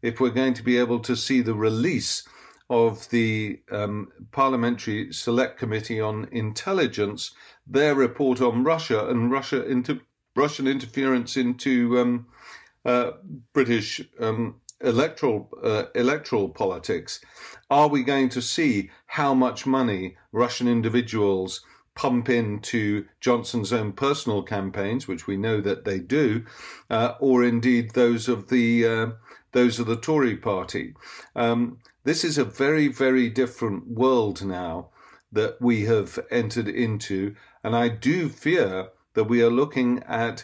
if 0.06 0.20
we're 0.20 0.30
going 0.30 0.54
to 0.54 0.64
be 0.64 0.78
able 0.78 1.00
to 1.00 1.16
see 1.16 1.42
the 1.42 1.56
release 1.56 2.24
of 2.70 3.10
the 3.10 3.60
um, 3.72 4.12
Parliamentary 4.32 5.12
Select 5.12 5.58
Committee 5.58 6.00
on 6.00 6.28
Intelligence, 6.32 7.32
their 7.68 7.96
report 7.96 8.42
on 8.42 8.64
Russia 8.64 9.08
and 9.08 9.32
Russia 9.32 9.66
into 9.66 10.02
Russian 10.36 10.68
interference 10.68 11.38
into 11.38 12.00
um, 12.00 12.28
uh, 12.84 13.12
British 13.54 14.02
um, 14.20 14.62
electoral 14.82 15.50
uh, 15.64 15.86
electoral 15.96 16.50
politics. 16.50 17.20
Are 17.70 17.88
we 17.88 18.04
going 18.04 18.30
to 18.30 18.42
see 18.42 18.92
how 19.08 19.34
much 19.34 19.66
money 19.66 20.18
Russian 20.32 20.68
individuals 20.68 21.62
pump 21.96 22.30
into 22.30 23.06
Johnson's 23.22 23.72
own 23.72 23.94
personal 23.94 24.44
campaigns, 24.44 25.08
which 25.08 25.28
we 25.28 25.38
know 25.38 25.62
that 25.62 25.86
they 25.86 26.00
do, 26.00 26.44
uh, 26.90 27.14
or 27.20 27.44
indeed 27.44 27.92
those 27.92 28.28
of 28.28 28.50
the 28.50 28.86
uh, 28.86 29.08
those 29.56 29.80
of 29.80 29.88
the 29.88 29.96
Tory 29.96 30.36
party. 30.36 30.94
Um, 31.34 31.80
this 32.04 32.26
is 32.26 32.38
a 32.38 32.44
very, 32.44 32.90
very 32.90 33.30
different 33.30 33.88
world 33.88 34.46
now 34.46 34.90
that 35.32 35.62
we 35.62 35.86
have 35.86 36.20
entered 36.30 36.68
into, 36.68 37.36
and 37.64 37.74
I 37.74 37.88
do 37.88 38.28
fear 38.28 38.90
that 39.14 39.24
we 39.24 39.42
are 39.42 39.50
looking 39.50 40.04
at 40.04 40.44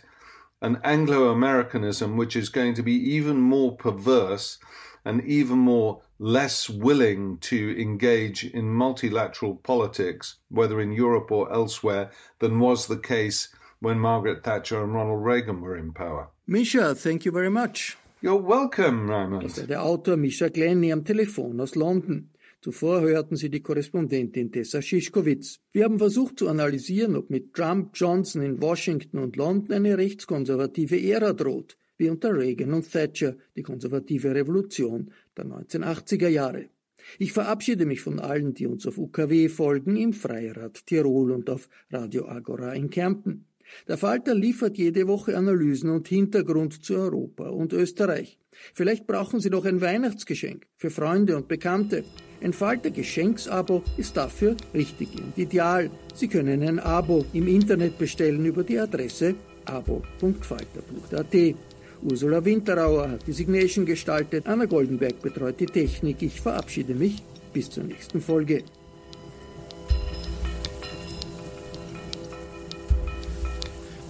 an 0.62 0.80
Anglo 0.84 1.30
Americanism 1.30 2.16
which 2.16 2.38
is 2.38 2.47
going 2.47 2.74
to 2.76 2.82
be 2.84 2.93
even 2.93 3.41
more 3.41 3.76
perverse 3.76 4.59
and 5.03 5.22
even 5.26 5.57
more 5.57 6.01
less 6.18 6.70
willing 6.70 7.38
to 7.39 7.82
engage 7.82 8.45
in 8.45 8.74
multilateral 8.74 9.55
politics, 9.55 10.38
whether 10.47 10.80
in 10.80 10.93
Europe 10.93 11.32
or 11.32 11.51
elsewhere, 11.51 12.12
than 12.39 12.62
was 12.62 12.88
the 12.88 12.97
case 12.97 13.49
when 13.82 13.99
Margaret 13.99 14.43
Thatcher 14.43 14.82
and 14.82 14.93
Ronald 14.93 15.26
Reagan 15.26 15.59
were 15.59 15.76
in 15.76 15.91
power. 15.91 16.30
Misha, 16.47 16.95
thank 16.95 17.26
you 17.26 17.32
very 17.32 17.49
much. 17.49 17.97
You're 18.24 18.47
welcome, 18.47 19.09
Raymond. 19.09 19.43
Das 19.43 19.57
war 19.57 19.65
der 19.65 19.84
Autor 19.84 20.15
Misha 20.15 20.49
Glenny 20.49 20.93
am 20.93 21.03
Telefon 21.03 21.59
aus 21.59 21.74
London. 21.74 22.30
Zuvor 22.61 23.01
hörten 23.01 23.36
Sie 23.36 23.49
die 23.49 23.63
Korrespondentin 23.63 24.51
Tessa 24.51 24.80
Schischkowitz. 24.80 25.59
Wir 25.72 25.86
haben 25.86 25.97
versucht 25.97 26.38
zu 26.38 26.47
analysieren, 26.47 27.15
ob 27.15 27.32
mit 27.32 27.55
Trump 27.55 27.93
Johnson 27.95 28.43
in 28.43 28.61
Washington 28.61 29.17
und 29.17 29.38
London 29.38 29.74
eine 29.74 29.97
rechtskonservative 29.97 31.01
Ära 31.01 31.34
droht, 31.34 31.78
wie 31.97 32.11
unter 32.11 32.38
Reagan 32.38 32.76
und 32.76 32.91
Thatcher, 32.91 33.38
die 33.55 33.63
konservative 33.63 34.36
Revolution 34.36 35.09
der 35.36 35.45
1980er 35.45 36.28
Jahre. 36.28 36.69
Ich 37.17 37.34
verabschiede 37.34 37.88
mich 37.88 38.01
von 38.01 38.19
allen, 38.19 38.53
die 38.53 38.67
uns 38.67 38.86
auf 38.86 38.99
UKW 38.99 39.49
folgen, 39.49 39.95
im 39.95 40.13
Freirad 40.13 40.86
Tirol 40.86 41.32
und 41.32 41.49
auf 41.49 41.69
Radio 41.89 42.28
Agora 42.28 42.74
in 42.74 42.91
Kärnten. 42.91 43.47
Der 43.88 43.97
Falter 43.97 44.36
liefert 44.36 44.78
jede 44.78 45.07
Woche 45.07 45.38
Analysen 45.38 45.89
und 45.89 46.07
Hintergrund 46.07 46.84
zu 46.84 46.95
Europa 46.95 47.49
und 47.49 47.74
Österreich. 47.74 48.38
Vielleicht 48.74 49.07
brauchen 49.07 49.39
Sie 49.39 49.49
noch 49.49 49.65
ein 49.65 49.82
Weihnachtsgeschenk 49.82 50.67
für 50.78 50.89
Freunde 50.89 51.36
und 51.38 51.47
Bekannte. 51.47 52.03
Ein 52.43 52.53
Falter-Geschenksabo 52.53 53.84
ist 53.97 54.17
dafür 54.17 54.55
richtig 54.74 55.09
und 55.15 55.38
ideal. 55.38 55.89
Sie 56.15 56.28
können 56.28 56.61
ein 56.63 56.80
Abo 56.80 57.26
im 57.34 57.47
Internet 57.47 57.97
bestellen 57.97 58.45
über 58.45 58.63
die 58.63 58.80
Adresse 58.80 59.36
abo.falter.at. 59.65 61.55
Ursula 62.03 62.43
Winterauer 62.43 63.11
hat 63.11 63.28
die 63.28 63.34
Signation 63.34 63.86
gestaltet, 63.86 64.47
Anna 64.47 64.65
Goldenberg 64.65 65.22
betreut 65.22 65.59
die 65.59 65.67
Technik. 65.67 66.22
Ich 66.22 66.41
verabschiede 66.41 66.95
mich. 66.95 67.22
Bis 67.53 67.69
zur 67.69 67.84
nächsten 67.84 68.22
Folge. 68.22 68.63